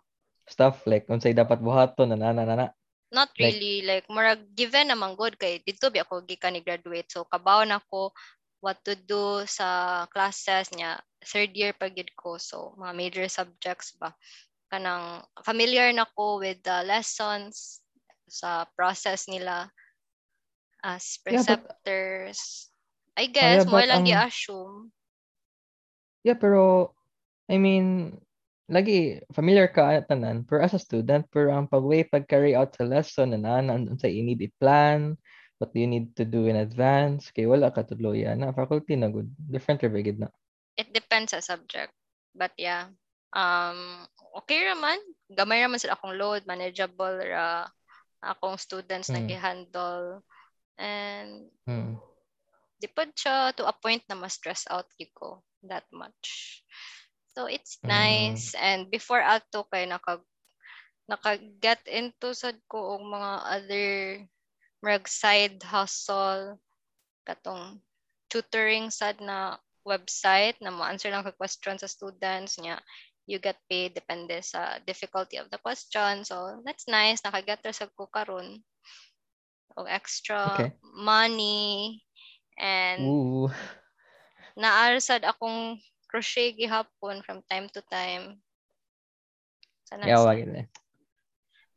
stuff 0.46 0.86
like 0.86 1.06
unsay 1.10 1.34
dapat 1.34 1.58
buhaton 1.58 2.14
na 2.14 2.30
na 2.30 2.46
na 2.46 2.70
not 3.10 3.34
really 3.42 3.82
like, 3.82 4.06
like 4.06 4.14
murag 4.14 4.38
given 4.54 4.86
naman 4.86 5.18
good 5.18 5.34
kay 5.34 5.58
dito 5.66 5.90
bi 5.90 5.98
ako 5.98 6.22
gikan 6.22 6.54
ni 6.54 6.62
graduate. 6.62 7.10
So 7.10 7.26
kabaw 7.26 7.66
na 7.66 7.82
ko 7.90 8.14
what 8.60 8.80
to 8.84 8.96
do 8.96 9.44
sa 9.48 10.04
classes 10.12 10.68
niya 10.76 11.00
third 11.24 11.52
year 11.52 11.72
pa 11.76 11.88
gid 11.88 12.12
ko 12.16 12.36
so 12.36 12.76
mga 12.80 12.92
major 12.96 13.26
subjects 13.28 13.96
ba 13.96 14.12
kanang 14.70 15.24
familiar 15.42 15.90
na 15.90 16.06
ko 16.16 16.38
with 16.38 16.62
the 16.62 16.84
lessons 16.86 17.82
sa 18.30 18.64
process 18.78 19.26
nila 19.26 19.66
as 20.86 21.18
preceptors. 21.20 22.38
Yeah, 22.40 22.72
but, 23.12 23.20
I 23.20 23.24
guess, 23.26 23.66
mo 23.68 23.82
lang 23.82 24.06
i-assume. 24.06 24.94
Yeah, 26.24 26.38
pero 26.38 26.94
I 27.50 27.58
mean, 27.58 28.16
lagi 28.70 29.18
familiar 29.34 29.66
ka 29.66 30.06
tanan 30.06 30.46
pero 30.46 30.62
as 30.62 30.78
a 30.78 30.80
student 30.80 31.26
pero 31.26 31.50
ang 31.50 31.66
pagway 31.66 32.06
pag 32.06 32.30
carry 32.30 32.54
out 32.54 32.70
sa 32.70 32.86
lesson 32.86 33.34
na 33.34 33.58
nan 33.58 33.98
sa 33.98 34.06
need 34.06 34.38
i-plan 34.38 35.18
what 35.60 35.76
do 35.76 35.78
you 35.78 35.86
need 35.86 36.16
to 36.16 36.24
do 36.24 36.48
in 36.48 36.56
advance? 36.56 37.28
Kay 37.28 37.44
wala 37.44 37.68
ka 37.68 37.84
tudloyan 37.84 38.40
na 38.40 38.56
faculty 38.56 38.96
na 38.96 39.12
good. 39.12 39.28
Different 39.36 39.84
ra 39.84 39.92
na? 40.16 40.32
It 40.80 40.96
depends 40.96 41.36
sa 41.36 41.44
subject. 41.44 41.92
But 42.32 42.56
yeah 42.56 42.88
um 43.36 44.08
okay 44.40 44.64
raman. 44.64 44.98
Gamay 45.28 45.60
raman 45.60 45.76
sila 45.76 46.00
akong 46.00 46.16
load 46.16 46.48
manageable 46.48 47.20
ra 47.20 47.68
akong 48.24 48.56
students 48.56 49.12
mm. 49.12 49.20
nag-handle 49.20 50.24
and 50.80 51.52
mm. 51.68 52.00
di 52.80 52.88
pa 52.88 53.04
siya 53.12 53.52
to 53.52 53.68
a 53.68 53.76
point 53.76 54.00
na 54.08 54.16
ma-stress 54.16 54.64
out 54.72 54.88
ko 55.12 55.44
that 55.68 55.84
much. 55.92 56.60
So 57.36 57.44
it's 57.44 57.76
mm. 57.84 57.92
nice. 57.92 58.56
And 58.56 58.88
before 58.88 59.20
ato 59.20 59.68
kay 59.68 59.84
naka 59.84 60.24
naka-get 61.04 61.84
into 61.90 62.32
sad 62.32 62.56
ko 62.64 62.96
og 62.96 63.04
mga 63.04 63.32
other 63.44 63.88
mag 64.80 65.04
side 65.04 65.60
hustle 65.62 66.56
katong 67.28 67.80
tutoring 68.32 68.88
sad 68.88 69.20
na 69.20 69.60
website 69.84 70.56
na 70.60 70.72
mo 70.72 70.84
answer 70.84 71.12
lang 71.12 71.24
ka 71.24 71.32
question 71.36 71.76
sa 71.76 71.88
students 71.88 72.56
niya 72.60 72.80
you 73.30 73.38
get 73.38 73.56
paid 73.70 73.94
depende 73.94 74.42
sa 74.42 74.82
difficulty 74.82 75.38
of 75.38 75.46
the 75.54 75.60
question. 75.62 76.26
So, 76.26 76.58
that's 76.66 76.90
nice. 76.90 77.22
Nakaget 77.22 77.62
sa 77.70 77.86
ko 77.86 78.10
karon 78.10 78.58
o 79.78 79.86
extra 79.86 80.58
okay. 80.58 80.74
money 80.82 82.02
and 82.58 83.06
Ooh. 83.06 83.46
naarsad 84.58 85.22
akong 85.22 85.78
crochet 86.10 86.58
gihapon 86.58 87.22
from 87.22 87.38
time 87.46 87.70
to 87.70 87.78
time. 87.86 88.42
Sana 89.86 90.10
yeah, 90.10 90.18
wag 90.26 90.42
eh. 90.42 90.66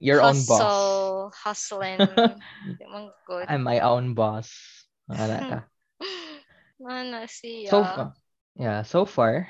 Your 0.03 0.19
hustle, 0.19 0.35
own 0.35 1.31
boss. 1.31 1.39
Hustling. 1.39 1.99
good. 3.27 3.45
I'm 3.47 3.63
my 3.63 3.79
own 3.79 4.11
boss. 4.13 4.51
Ka. 5.07 5.63
Mana 6.75 7.23
siya. 7.31 7.71
So, 7.71 7.79
yeah, 8.59 8.83
so 8.83 9.07
far, 9.07 9.47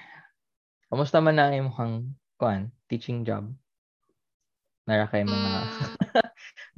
Kamusta 0.93 1.17
man 1.25 1.41
na 1.41 1.49
ang 1.49 1.57
imong 1.57 2.13
kuan 2.37 2.69
teaching 2.85 3.25
job? 3.25 3.49
Nara 4.85 5.09
kay 5.09 5.25
mga 5.25 5.49
mm. 5.65 5.89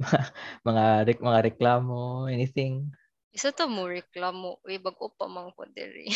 mga 0.72 0.84
rek 1.04 1.20
mga 1.20 1.40
reklamo, 1.52 2.24
anything? 2.24 2.88
Isa 3.36 3.52
to 3.52 3.68
mo 3.68 3.84
reklamo, 3.84 4.56
uy 4.64 4.80
bago 4.80 5.12
pa 5.12 5.28
man 5.28 5.52
ko 5.52 5.68
diri. 5.68 6.08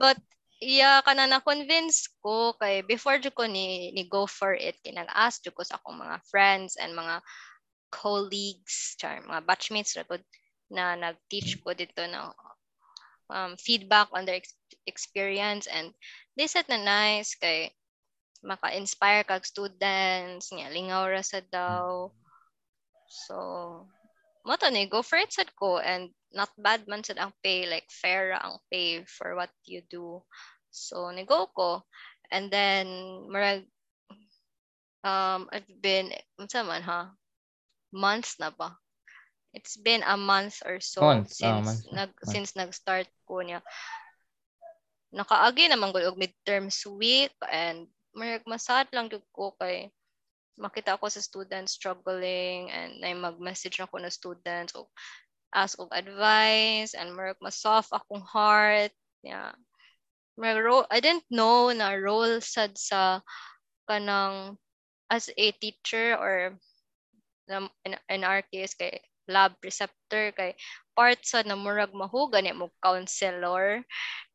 But 0.00 0.24
yeah, 0.60 1.00
kana 1.02 1.26
na 1.26 1.40
convince 1.40 2.10
ko 2.22 2.54
kay 2.58 2.82
before 2.82 3.18
jud 3.18 3.34
ko 3.34 3.46
ni 3.46 3.90
ni 3.94 4.06
go 4.10 4.26
for 4.26 4.54
it 4.54 4.78
kinag-ask 4.82 5.42
jud 5.42 5.54
ko 5.54 5.62
sa 5.62 5.78
akong 5.78 5.98
mga 5.98 6.18
friends 6.26 6.74
and 6.78 6.94
mga 6.94 7.22
colleagues, 7.90 8.96
char, 9.00 9.20
mga 9.24 9.44
batchmates 9.48 9.96
ra 9.96 10.04
na 10.68 10.96
nag-teach 10.96 11.64
ko 11.64 11.72
dito 11.72 12.04
na 12.04 12.28
um, 13.32 13.56
feedback 13.56 14.08
on 14.12 14.28
their 14.28 14.36
ex- 14.36 14.56
experience 14.84 15.64
and 15.64 15.96
they 16.36 16.46
said 16.46 16.68
na 16.68 16.76
nice 16.76 17.32
kay 17.36 17.72
maka-inspire 18.44 19.24
kag 19.24 19.42
students 19.48 20.52
nga 20.52 20.68
lingaw 20.70 21.08
ra 21.08 21.24
sa 21.24 21.40
daw. 21.48 22.12
So 23.08 23.34
mo 24.48 24.56
to 24.56 24.72
ni 24.72 24.88
go 24.88 25.04
for 25.04 25.20
it 25.20 25.28
sad 25.28 25.52
ko 25.52 25.76
and 25.76 26.08
not 26.32 26.48
bad 26.56 26.88
man 26.88 27.04
sad 27.04 27.20
ang 27.20 27.36
pay 27.44 27.68
like 27.68 27.84
fair 27.92 28.32
ang 28.32 28.56
pay 28.72 29.04
for 29.04 29.36
what 29.36 29.52
you 29.68 29.84
do. 29.92 30.24
So 30.72 31.12
ni 31.12 31.28
go 31.28 31.52
ko. 31.52 31.84
And 32.32 32.48
then 32.48 32.88
murag 33.28 33.68
um 35.04 35.52
I've 35.52 35.68
been 35.68 36.16
unsa 36.40 36.64
man 36.64 36.80
ha? 36.80 37.12
Months 37.92 38.40
na 38.40 38.48
ba? 38.48 38.72
It's 39.52 39.76
been 39.76 40.00
a 40.04 40.16
month 40.16 40.64
or 40.64 40.80
so 40.80 41.04
Months, 41.04 41.40
ah, 41.44 41.60
since 41.60 41.64
months, 41.64 41.84
nag 41.92 42.10
months. 42.12 42.28
since 42.32 42.50
nag-start 42.56 43.08
ko 43.24 43.40
niya. 43.40 43.60
Nakaagi 45.12 45.72
naman 45.72 45.92
gud 45.92 46.04
og 46.04 46.20
midterms 46.20 46.84
week 46.88 47.32
and 47.48 47.88
murag 48.12 48.44
masad 48.44 48.88
lang 48.92 49.08
gyud 49.08 49.24
ko 49.32 49.56
kay 49.56 49.88
makita 50.58 50.98
ko 50.98 51.06
sa 51.06 51.22
students 51.22 51.78
struggling 51.78 52.68
and 52.74 52.98
na 52.98 53.14
mag-message 53.14 53.78
ako 53.78 54.02
na 54.02 54.10
students 54.10 54.74
o 54.74 54.90
ask 55.54 55.78
og 55.80 55.88
advice 55.94 56.92
and 56.92 57.14
murag 57.14 57.38
ma-soft 57.40 57.94
akong 57.94 58.22
heart. 58.26 58.92
Yeah. 59.24 59.56
Murag 60.36 60.60
ro- 60.60 60.90
I 60.92 61.00
didn't 61.00 61.26
know 61.30 61.72
na 61.72 61.96
role 61.96 62.42
sad 62.42 62.76
sa 62.76 63.24
kanang 63.88 64.60
as 65.08 65.32
a 65.32 65.46
teacher 65.56 66.18
or 66.18 66.58
in, 67.48 67.96
in 68.12 68.22
our 68.26 68.44
case 68.52 68.76
kay 68.76 69.00
lab 69.28 69.56
preceptor 69.60 70.32
kay 70.36 70.52
part 70.92 71.20
sa 71.24 71.40
na 71.44 71.56
murag 71.56 71.96
mahuga 71.96 72.44
ni 72.44 72.52
mo 72.52 72.68
counselor. 72.84 73.80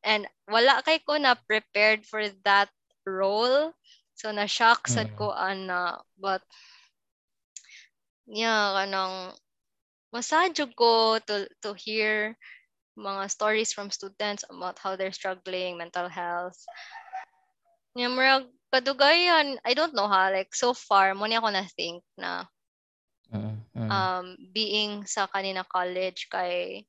And 0.02 0.26
wala 0.50 0.82
kay 0.82 1.04
ko 1.06 1.22
na 1.22 1.38
prepared 1.38 2.08
for 2.10 2.26
that 2.48 2.74
role 3.06 3.76
so 4.16 4.32
na 4.32 4.46
shock 4.46 4.88
sad 4.88 5.10
Mm. 5.10 5.18
ko 5.18 5.32
ana 5.34 6.00
but 6.20 6.42
yeah 8.30 8.74
kanang 8.78 9.34
masadyo 10.14 10.70
ko 10.78 11.18
to 11.28 11.48
to 11.62 11.74
hear 11.74 12.38
mga 12.98 13.26
stories 13.30 13.74
from 13.74 13.90
students 13.90 14.46
about 14.50 14.78
how 14.80 14.96
they're 14.96 15.16
struggling 15.16 15.78
mental 15.78 16.08
health 16.10 16.58
yeah, 17.98 18.10
murag 18.10 18.50
kadugayan 18.74 19.58
I 19.66 19.74
don't 19.74 19.94
know 19.94 20.10
ha 20.10 20.30
like 20.34 20.54
so 20.54 20.74
far 20.74 21.14
mo 21.14 21.26
ni 21.26 21.38
ako 21.38 21.50
na 21.54 21.66
think 21.78 22.02
na 22.18 22.46
Mm, 23.34 23.58
mm. 23.76 23.90
um, 23.90 24.38
being 24.54 25.06
sa 25.10 25.26
kanina 25.28 25.66
college 25.66 26.30
kay 26.30 26.86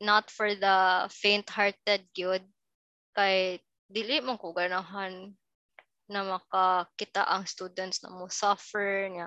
not 0.00 0.28
for 0.30 0.52
the 0.54 1.08
faint-hearted 1.08 2.04
gyud 2.16 2.44
kay 3.16 3.60
dili 3.88 4.20
man 4.20 4.36
ko 4.36 4.52
ganahan 4.52 5.32
na 6.06 6.22
makakita 6.22 7.26
ang 7.26 7.46
students 7.46 8.02
na 8.02 8.10
mo 8.10 8.30
suffer 8.30 9.10
niya 9.10 9.26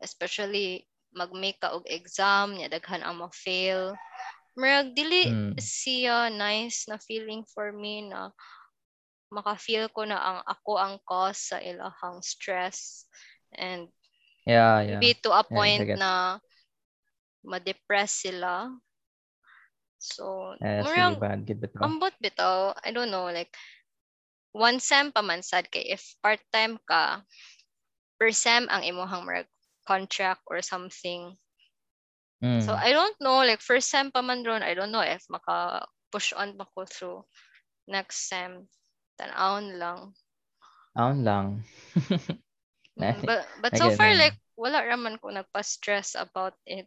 especially 0.00 0.84
mag-make 1.14 1.60
ka 1.62 1.72
og 1.76 1.86
exam 1.86 2.56
niya 2.56 2.72
daghan 2.72 3.04
ang 3.04 3.20
ma-fail 3.20 3.94
murag 4.58 4.94
dili 4.96 5.26
Mm. 5.28 5.58
siya 5.58 6.30
nice 6.30 6.86
na 6.90 6.98
feeling 6.98 7.42
for 7.46 7.70
me 7.74 8.06
na 8.08 8.30
maka-feel 9.34 9.90
ko 9.90 10.06
na 10.06 10.18
ang 10.18 10.40
ako 10.46 10.78
ang 10.78 10.96
cause 11.02 11.50
sa 11.50 11.58
ilahang 11.58 12.22
stress 12.22 13.06
and 13.58 13.90
Yeah, 14.44 14.84
yeah. 14.84 15.00
maybe 15.00 15.16
to 15.24 15.32
a 15.32 15.40
Yeah, 15.40 15.48
point 15.56 15.80
get. 15.88 15.98
na 15.98 16.36
ma-depress 17.44 18.24
sila. 18.24 18.68
So, 19.98 20.52
Yeah, 20.60 20.84
that's 20.84 20.88
murag 20.88 21.16
really 21.16 21.20
bad. 21.20 21.38
Good 21.48 21.60
bitaw. 21.64 21.80
ambot 21.80 22.14
bitaw, 22.20 22.76
I 22.84 22.92
don't 22.92 23.08
know, 23.08 23.28
like 23.32 23.52
one 24.54 24.78
sem 24.78 25.10
pa 25.10 25.20
man 25.20 25.42
sad 25.42 25.66
kay 25.68 25.84
if 25.92 26.14
part-time 26.22 26.78
ka, 26.86 27.26
per 28.18 28.30
sem 28.30 28.64
ang 28.70 28.86
imuhang 28.86 29.26
murag 29.26 29.50
contract 29.84 30.42
or 30.46 30.62
something. 30.62 31.34
Mm. 32.42 32.62
So 32.62 32.72
I 32.74 32.92
don't 32.94 33.18
know, 33.20 33.42
like 33.42 33.60
first 33.60 33.90
sem 33.90 34.10
pa 34.14 34.22
man 34.22 34.44
ron, 34.46 34.62
I 34.62 34.74
don't 34.74 34.94
know 34.94 35.04
if 35.04 35.26
maka 35.28 35.84
push 36.14 36.32
on 36.32 36.56
pa 36.56 36.64
ko 36.72 36.86
through 36.86 37.20
next 37.90 38.30
sem. 38.30 38.70
Tanawon 39.18 39.78
lang. 39.78 40.14
Aon 40.96 41.18
lang. 41.26 41.46
Mm, 42.94 43.26
But 43.26 43.42
but 43.58 43.74
so 43.74 43.90
far 43.90 44.14
like 44.14 44.38
wala 44.54 44.78
raman 44.86 45.18
ko 45.18 45.26
nagpa-stress 45.34 46.14
about 46.14 46.54
it. 46.62 46.86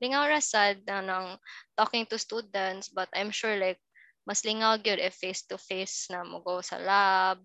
Lingaw 0.00 0.28
ra 0.28 0.40
sad 0.40 0.84
na 0.84 1.00
nang 1.00 1.40
talking 1.80 2.04
to 2.12 2.20
students 2.20 2.92
but 2.92 3.08
I'm 3.16 3.32
sure 3.32 3.56
like 3.56 3.80
mas 4.24 4.40
lingaw 4.44 4.80
gyud 4.80 5.00
if 5.00 5.16
face 5.20 5.44
to 5.44 5.60
face 5.60 6.08
na 6.08 6.24
mo 6.24 6.40
go 6.40 6.64
sa 6.64 6.80
lab 6.80 7.38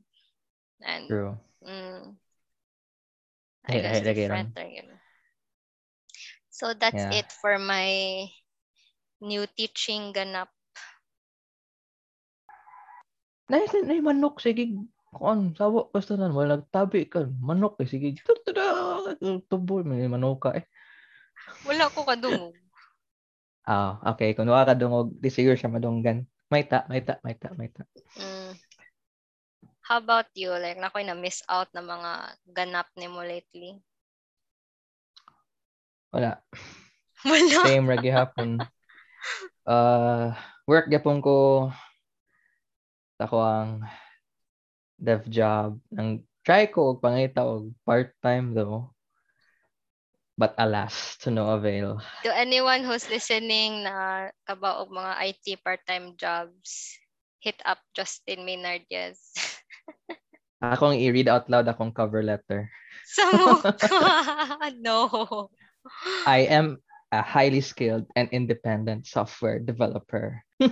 and 0.84 1.12
True. 1.12 1.36
mm, 1.64 2.16
I 3.68 3.72
Ay- 3.76 3.84
guess 3.84 4.00
lagi 4.02 4.24
different 4.26 4.56
ra 4.56 4.66
yun. 4.66 4.90
So 6.50 6.76
that's 6.76 7.08
Yeah. 7.08 7.24
it 7.24 7.28
for 7.32 7.56
my 7.60 7.88
new 9.24 9.44
teaching 9.56 10.12
ganap. 10.12 10.52
Nay, 13.50 13.66
nay 13.84 14.00
manok 14.04 14.40
sige 14.44 14.68
kon 15.10 15.56
sawo 15.58 15.90
basta 15.90 16.14
nan 16.16 16.32
wala 16.38 16.62
nagtabi 16.62 17.10
ka 17.10 17.26
manok 17.42 17.82
eh 17.82 17.88
sige 17.90 18.14
tubo 19.50 19.82
may 19.82 20.06
manok 20.06 20.38
ka 20.48 20.50
eh. 20.60 20.66
Wala 21.66 21.90
ko 21.92 22.06
kadungog. 22.06 22.56
Ah, 23.70 24.02
okay. 24.14 24.34
Kung 24.34 24.50
wala 24.50 24.66
ka 24.70 24.74
dungog, 24.78 25.14
di 25.18 25.30
siguro 25.30 25.54
siya 25.54 25.70
madunggan. 25.70 26.26
May 26.50 26.66
ta, 26.66 26.82
may 26.90 27.06
ta, 27.06 27.22
may 27.22 27.38
ta, 27.38 27.50
may 27.54 27.70
ta. 27.70 27.86
Mm. 28.18 28.58
How 29.86 29.98
about 30.02 30.30
you? 30.34 30.50
Like, 30.54 30.82
nakoy 30.82 31.06
na 31.06 31.14
miss 31.14 31.46
out 31.46 31.70
na 31.74 31.82
mga 31.86 32.12
ganap 32.50 32.90
ni 32.98 33.06
mo 33.06 33.22
lately? 33.22 33.78
Wala. 36.10 36.42
Wala. 37.30 37.62
Same 37.66 37.86
ra 37.86 37.98
gihapon. 38.02 38.62
Uh, 39.62 40.34
work 40.66 40.90
gyapon 40.90 41.22
ko 41.22 41.70
ako 43.20 43.38
ang 43.38 43.86
dev 44.98 45.28
job. 45.30 45.78
Nang 45.94 46.26
try 46.42 46.66
ko 46.72 46.96
og 46.96 47.02
pangita 47.04 47.46
og 47.46 47.76
part-time 47.86 48.58
though. 48.58 48.90
But 50.40 50.56
alas, 50.56 51.20
to 51.28 51.36
no 51.36 51.52
avail. 51.52 52.00
To 52.24 52.32
anyone 52.32 52.88
who's 52.88 53.12
listening 53.12 53.84
na 53.84 54.32
kabaog 54.48 54.88
mga 54.88 55.14
IT 55.20 55.46
part-time 55.68 56.16
jobs, 56.16 56.96
hit 57.44 57.60
up 57.68 57.84
Justin 57.92 58.48
Maynard, 58.48 58.88
yes. 58.88 59.36
Ako 60.64 60.96
ang 60.96 61.00
i-read 61.00 61.28
out 61.28 61.52
loud 61.52 61.68
akong 61.68 61.92
cover 61.92 62.24
letter. 62.24 62.72
Sa 63.04 63.24
mo? 63.36 63.60
no. 64.88 64.98
I 66.24 66.48
am 66.48 66.80
a 67.12 67.20
highly 67.24 67.60
skilled 67.60 68.08
and 68.16 68.32
independent 68.32 69.08
software 69.08 69.60
developer. 69.60 70.44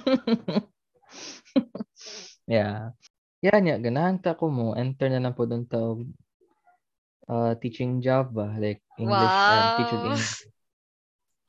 yeah. 2.48 2.96
Yan 3.44 3.68
ya, 3.68 3.76
ganahan 3.80 4.20
ta 4.20 4.36
ko 4.36 4.52
mo. 4.52 4.76
Enter 4.76 5.08
na 5.08 5.24
lang 5.24 5.36
po 5.36 5.48
doon 5.48 5.64
ta 5.68 5.80
og, 5.80 6.08
uh, 7.30 7.54
teaching 7.60 8.00
job 8.02 8.34
ba? 8.34 8.56
Like 8.58 8.82
English, 9.00 9.38
uh, 9.48 9.76
teaching 9.78 10.02
Wow. 10.02 10.08
English. 10.12 10.34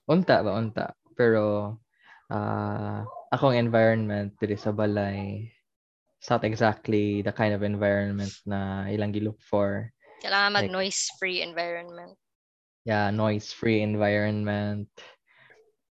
Unta 0.08 0.36
ba, 0.44 0.52
unta. 0.56 0.86
Pero 1.18 1.74
uh, 2.30 2.98
akong 3.32 3.56
environment 3.58 4.32
diri 4.38 4.56
sa 4.56 4.70
balay 4.72 5.48
it's 6.18 6.30
not 6.30 6.42
exactly 6.42 7.22
the 7.22 7.30
kind 7.30 7.54
of 7.54 7.62
environment 7.62 8.34
na 8.42 8.90
ilang 8.90 9.14
gilook 9.14 9.38
for. 9.38 9.94
Kailangan 10.18 10.50
Like- 10.50 10.66
mag-noise-free 10.66 11.46
environment. 11.46 12.18
Yeah, 12.82 13.14
noise-free 13.14 13.84
environment. 13.84 14.90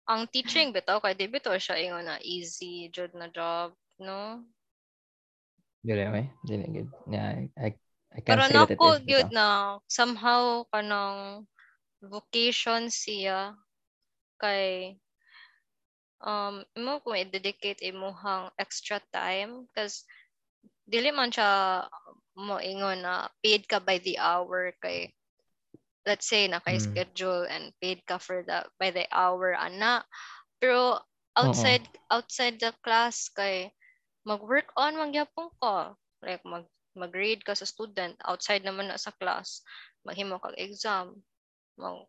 Ang 0.09 0.25
teaching 0.33 0.73
bitaw 0.73 0.97
kay 0.97 1.13
di 1.13 1.29
bitaw 1.29 1.57
siya 1.61 1.77
ingon 1.77 2.09
na 2.09 2.17
easy 2.25 2.89
jud 2.89 3.13
na 3.13 3.29
job, 3.29 3.73
no? 4.01 4.41
Dili 5.85 6.09
may, 6.09 6.25
dili 6.41 6.65
good. 6.73 6.89
Yeah, 7.05 7.37
I, 7.37 7.41
I, 7.53 7.69
I 8.15 8.21
can't 8.21 8.41
Pero 8.41 8.43
say 8.43 8.55
nako 8.55 8.87
is. 8.89 8.99
gyud 9.07 9.29
na. 9.31 9.79
Somehow 9.87 10.65
kanang 10.73 11.45
vocation 12.01 12.87
siya 12.89 13.55
kay 14.41 14.95
um 16.23 16.63
imo 16.77 16.99
kung 17.03 17.17
i-dedicate 17.19 17.81
imuhang 17.85 18.49
extra 18.57 18.97
time. 19.13 19.67
Because 19.69 20.05
dili 20.87 21.11
man 21.13 21.31
siya 21.31 21.85
mo 22.37 22.57
ingon 22.59 23.03
na 23.05 23.29
paid 23.43 23.67
ka 23.67 23.79
by 23.79 23.97
the 23.99 24.17
hour 24.19 24.73
kay 24.83 25.13
let's 26.05 26.27
say 26.29 26.47
na 26.47 26.59
kay 26.61 26.77
Mm. 26.77 26.81
schedule 26.81 27.43
and 27.49 27.73
paid 27.81 28.01
ka 28.05 28.17
for 28.17 28.43
the 28.45 28.65
by 28.79 28.89
the 28.91 29.05
hour 29.11 29.53
ana. 29.55 30.03
Pero 30.61 31.01
outside 31.35 31.85
outside 32.11 32.59
the 32.59 32.71
class 32.85 33.29
kay 33.31 33.71
mag-work 34.25 34.71
on 34.77 34.95
magyapon 34.97 35.49
ka. 35.61 35.93
Like 36.23 36.41
mag 36.45 36.65
mag-read 36.95 37.43
ka 37.43 37.53
sa 37.53 37.67
student 37.67 38.15
outside 38.25 38.63
naman 38.63 38.89
na 38.89 38.99
sa 38.99 39.11
class 39.19 39.61
maghimo 40.07 40.39
kag 40.39 40.57
exam 40.57 41.19
mag 41.75 42.07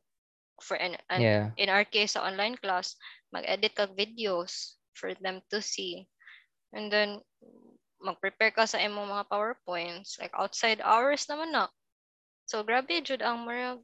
for 0.63 0.79
an, 0.81 0.97
an 1.13 1.21
Yeah. 1.21 1.47
in 1.61 1.69
our 1.69 1.85
case 1.85 2.17
sa 2.17 2.25
online 2.25 2.57
class 2.57 2.97
mag-edit 3.29 3.77
kag 3.77 3.93
videos 3.93 4.81
for 4.97 5.13
them 5.21 5.45
to 5.53 5.61
see 5.61 6.09
and 6.73 6.89
then 6.89 7.21
mag-prepare 8.01 8.53
ka 8.53 8.69
sa 8.69 8.81
imong 8.81 9.09
mga 9.09 9.29
PowerPoints. 9.33 10.21
Like, 10.21 10.35
outside 10.37 10.85
hours 10.85 11.25
naman 11.27 11.53
na. 11.53 11.67
So, 12.47 12.63
grabe 12.63 13.03
jud 13.03 13.25
ang 13.25 13.49
mga 13.49 13.81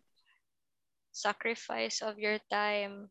sacrifice 1.13 2.01
of 2.05 2.17
your 2.21 2.39
time. 2.47 3.11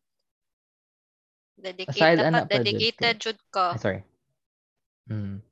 Dedicated, 1.60 2.18
Aside, 2.18 2.34
dapat 2.34 2.42
Jud, 2.42 2.50
dedicated 2.50 3.16
jud 3.22 3.40
ka. 3.54 3.76
Ah, 3.76 3.82
sorry. 3.82 4.02
Mm. 5.12 5.44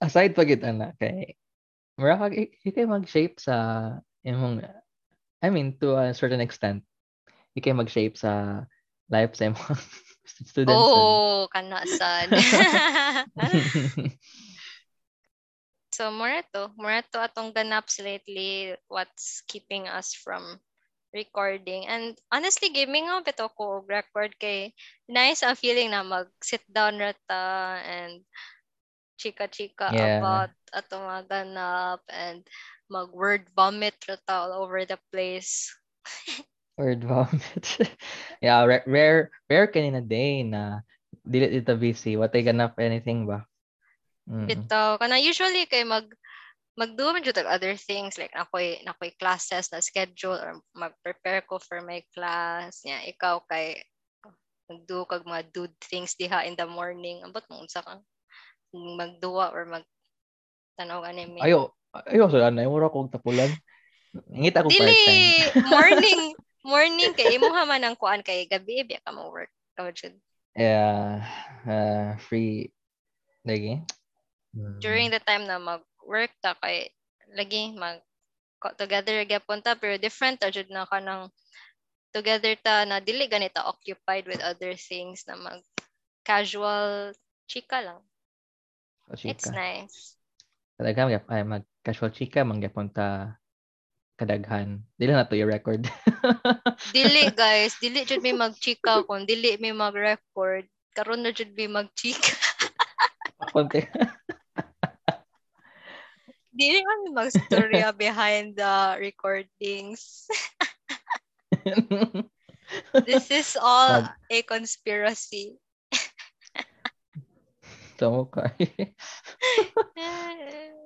Aside 0.00 0.34
pa 0.34 0.42
gid 0.46 0.62
ana 0.64 0.94
kay 0.98 1.34
mura 1.98 2.18
kag 2.18 2.34
i- 2.34 2.54
ikay 2.64 2.86
mag-shape 2.86 3.38
sa 3.38 3.54
imong 4.24 4.62
I 5.42 5.48
mean 5.50 5.78
to 5.82 5.98
a 5.98 6.14
certain 6.14 6.40
extent 6.40 6.86
ikay 7.58 7.74
mag-shape 7.76 8.16
sa 8.16 8.64
life 9.12 9.34
sa 9.36 9.50
imong 9.52 9.76
students. 10.50 10.88
Oh, 10.88 11.48
kana 11.52 11.84
sad. 11.84 12.32
so, 15.92 16.08
more 16.10 16.40
to. 16.56 16.72
More 16.78 17.02
to 17.12 17.18
atong 17.20 17.52
ganaps 17.52 18.00
lately. 18.00 18.72
What's 18.88 19.44
keeping 19.44 19.86
us 19.88 20.14
from 20.16 20.62
recording. 21.12 21.86
And 21.86 22.16
honestly, 22.32 22.72
gaming 22.72 23.06
nga 23.06 23.20
bito 23.20 23.46
ko 23.52 23.84
record 23.84 24.32
kay 24.40 24.72
nice 25.06 25.44
ang 25.44 25.60
feeling 25.60 25.92
na 25.92 26.00
mag-sit 26.00 26.64
down 26.72 26.96
rata 26.96 27.78
and 27.84 28.24
chika-chika 29.22 29.94
Yeah. 29.94 30.18
about 30.18 30.52
atong 30.74 31.06
mga 31.06 31.22
ganap 31.30 32.02
and 32.10 32.42
mag-word 32.90 33.46
vomit 33.54 33.94
all 34.26 34.50
over 34.50 34.82
the 34.82 34.98
place. 35.14 35.70
Word 36.80 37.06
vomit. 37.06 37.64
yeah, 38.44 38.66
ra- 38.66 38.86
rare 38.88 39.30
rare 39.46 39.68
kanina 39.70 40.02
day 40.02 40.42
na 40.42 40.82
dili 41.22 41.62
dito 41.62 41.78
busy. 41.78 42.18
What 42.18 42.34
I 42.34 42.42
ganap 42.42 42.74
anything 42.82 43.28
ba? 43.28 43.46
Mm. 44.26 44.48
Bitaw 44.50 44.98
kana 44.98 45.22
usually 45.22 45.68
kay 45.70 45.86
mag 45.86 46.10
magdo 46.72 47.12
man 47.12 47.20
jud 47.20 47.36
other 47.44 47.76
things 47.76 48.16
like 48.16 48.32
nakoy 48.32 48.80
nakoy 48.82 49.12
classes 49.20 49.68
na 49.68 49.84
schedule 49.84 50.40
or 50.40 50.56
mag-prepare 50.72 51.44
ko 51.44 51.60
for 51.60 51.84
my 51.84 52.00
class 52.16 52.80
nya 52.88 53.04
ikaw 53.04 53.44
kay 53.44 53.76
nagdo 54.72 55.04
kag 55.04 55.28
mga 55.28 55.52
dude 55.52 55.76
things 55.84 56.16
diha 56.16 56.48
in 56.48 56.56
the 56.56 56.64
morning 56.64 57.20
ambot 57.20 57.44
mo 57.52 57.60
unsa 57.60 57.84
ka 57.84 58.00
magduwa 58.72 59.52
or 59.52 59.68
mag 59.68 59.84
tanaw 60.76 61.04
anime 61.04 61.38
Ayo, 61.44 61.76
ayo 62.08 62.28
sa 62.32 62.48
anay 62.48 62.64
mura 62.64 62.88
kog 62.88 63.12
tapulan. 63.12 63.52
Ngita 64.12 64.64
ko 64.64 64.68
dili 64.68 64.80
part-time. 64.80 65.24
morning 65.72 66.20
morning 66.64 67.10
kay 67.16 67.36
imo 67.36 67.48
man 67.52 67.84
ang 67.84 67.96
kuan 67.96 68.20
kay 68.20 68.44
gabi 68.48 68.84
biya 68.84 69.00
ka 69.04 69.12
mo 69.12 69.28
work 69.32 69.52
ka 69.76 69.88
jud 69.92 70.16
Yeah, 70.52 71.24
uh, 71.64 72.20
free 72.28 72.68
lagi. 73.40 73.80
Mm. 74.52 74.84
during 74.84 75.08
the 75.08 75.16
time 75.24 75.48
na 75.48 75.56
mag-work 75.56 76.28
ta 76.44 76.52
kay 76.60 76.92
lagi 77.32 77.72
mag 77.72 78.04
together 78.76 79.24
gyapon 79.24 79.64
ta 79.64 79.72
pero 79.72 79.96
different 79.96 80.44
ta 80.44 80.52
jud 80.52 80.68
na 80.68 80.84
kanang 80.84 81.32
together 82.12 82.52
ta 82.60 82.84
na 82.84 83.00
dili 83.00 83.24
ganita 83.32 83.64
occupied 83.64 84.28
with 84.28 84.44
other 84.44 84.76
things 84.76 85.24
na 85.24 85.40
mag 85.40 85.64
casual 86.20 87.16
chika 87.48 87.80
lang. 87.80 88.00
So, 89.10 89.28
It's 89.28 89.50
chika. 89.50 89.54
nice. 89.54 90.16
Talaga 90.78 91.10
mag 91.10 91.26
ay 91.28 91.42
mag 91.42 91.64
casual 91.82 92.14
chika 92.14 92.46
mangyapon 92.46 92.94
ta 92.94 93.36
kadaghan. 94.16 94.86
Dili 94.98 95.10
na 95.10 95.26
to 95.26 95.36
yung 95.36 95.50
record. 95.50 95.84
Dili 96.94 97.30
guys, 97.32 97.78
dili 97.78 98.02
jud 98.04 98.20
mi 98.20 98.34
magchika 98.34 99.06
kun 99.06 99.24
dili 99.24 99.54
mi 99.62 99.70
mag-record. 99.70 100.66
Karon 100.92 101.22
na 101.22 101.30
jud 101.30 101.54
mi 101.54 101.70
magchika. 101.70 102.30
Konti. 103.54 103.80
dili 106.58 106.78
man 106.84 106.98
mi 107.06 107.10
magstorya 107.16 107.94
behind 107.96 108.58
the 108.58 108.98
recordings. 108.98 110.26
This 113.06 113.30
is 113.30 113.56
all 113.56 114.02
a 114.30 114.42
conspiracy. 114.42 115.56
Tamo 118.02 118.26
ka. 118.26 118.50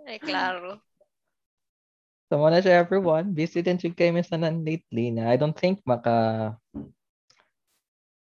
Ay, 0.05 0.21
klaro. 0.29 0.77
So, 2.29 2.37
muna 2.37 2.61
siya 2.61 2.85
everyone. 2.85 3.33
Busy 3.33 3.65
din 3.65 3.81
siya 3.81 3.97
kayo 3.97 4.13
misanan 4.13 4.61
lately 4.69 5.09
na 5.17 5.33
I 5.33 5.41
don't 5.41 5.57
think 5.57 5.81
maka 5.89 6.53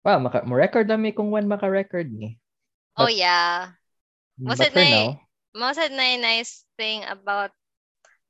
Well, 0.06 0.21
maka 0.21 0.45
record 0.45 0.86
na 0.86 1.02
mi 1.02 1.10
kung 1.10 1.34
when 1.34 1.50
maka-record 1.50 2.13
ni. 2.13 2.38
Oh 2.93 3.10
But- 3.10 3.17
yeah. 3.17 3.74
Was 4.38 4.62
But 4.62 4.69
it 4.69 4.74
for 4.78 4.86
na 4.86 4.91
now, 4.91 5.08
most 5.56 5.80
of 5.82 5.89
na 5.89 6.19
nice 6.21 6.67
thing 6.78 7.02
about 7.08 7.56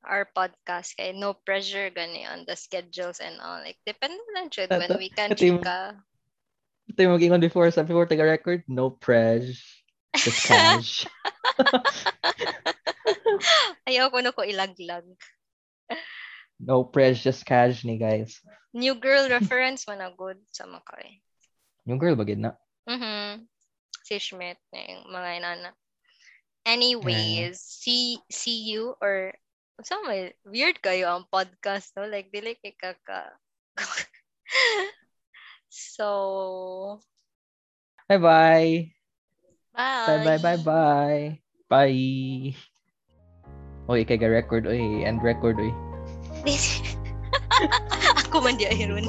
our 0.06 0.30
podcast 0.32 0.94
kay 0.96 1.12
no 1.12 1.34
pressure 1.34 1.90
gani 1.90 2.24
on 2.30 2.46
the 2.48 2.54
schedules 2.56 3.18
and 3.20 3.42
all. 3.42 3.60
Like 3.60 3.82
depende 3.84 4.22
lang 4.38 4.54
jud 4.54 4.70
when 4.70 5.02
we 5.02 5.10
can 5.10 5.34
chika. 5.34 5.98
ito 6.86 7.00
yung 7.02 7.18
mag-ingon 7.18 7.42
before 7.42 7.68
sa 7.74 7.82
before 7.82 8.06
taga-record, 8.06 8.64
no 8.70 8.94
press, 8.94 9.58
just 10.18 10.48
cash. 10.48 11.06
Ayaw 13.90 14.10
ko 14.10 14.18
na 14.24 14.32
ko 14.32 14.42
ilaglag. 14.42 15.06
no 16.60 16.88
press, 16.88 17.22
just 17.22 17.46
cash 17.46 17.84
ni 17.84 18.00
guys. 18.00 18.40
New 18.76 18.96
girl 19.00 19.28
reference 19.28 19.88
man 19.88 20.00
na 20.00 20.12
good 20.12 20.40
sa 20.52 20.68
makay. 20.68 21.20
Yung 21.86 22.00
girl 22.00 22.16
bagid 22.16 22.42
na. 22.42 22.56
Mhm. 22.88 23.46
Si 24.06 24.16
Schmidt 24.20 24.62
na 24.74 24.80
yung 24.86 25.04
mga 25.10 25.30
inana. 25.42 25.72
Anyways, 26.66 27.62
see 27.62 28.18
see 28.30 28.66
you 28.66 28.98
or 28.98 29.34
so 29.86 30.02
may 30.08 30.32
weird 30.48 30.80
kayo 30.80 31.12
ang 31.12 31.28
podcast 31.28 31.92
no 32.00 32.08
like 32.08 32.32
dili 32.32 32.56
kay 32.64 32.72
kaka 32.80 33.36
so 35.70 37.02
Bye-bye. 38.06 38.95
Bye 39.76 40.08
Bye-bye, 40.08 40.40
bye-bye. 40.40 41.22
Bye. 41.70 42.56
Oy, 43.86 44.02
kay 44.08 44.18
ga-record, 44.18 44.66
oy. 44.66 45.04
End 45.04 45.22
record, 45.22 45.60
oy. 45.60 45.70
ako 48.26 48.44
man 48.44 48.60
di 48.60 48.68
ayron 48.68 49.08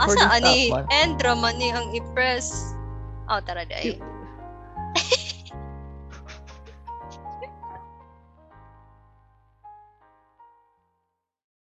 asa 0.00 0.40
ani 0.40 0.72
end 0.90 1.20
man 1.22 1.54
ni 1.56 1.70
ang 1.70 1.92
i-press 1.94 2.74
oh 3.30 3.40
tara 3.44 3.62
di 3.64 3.74
ay 3.74 3.86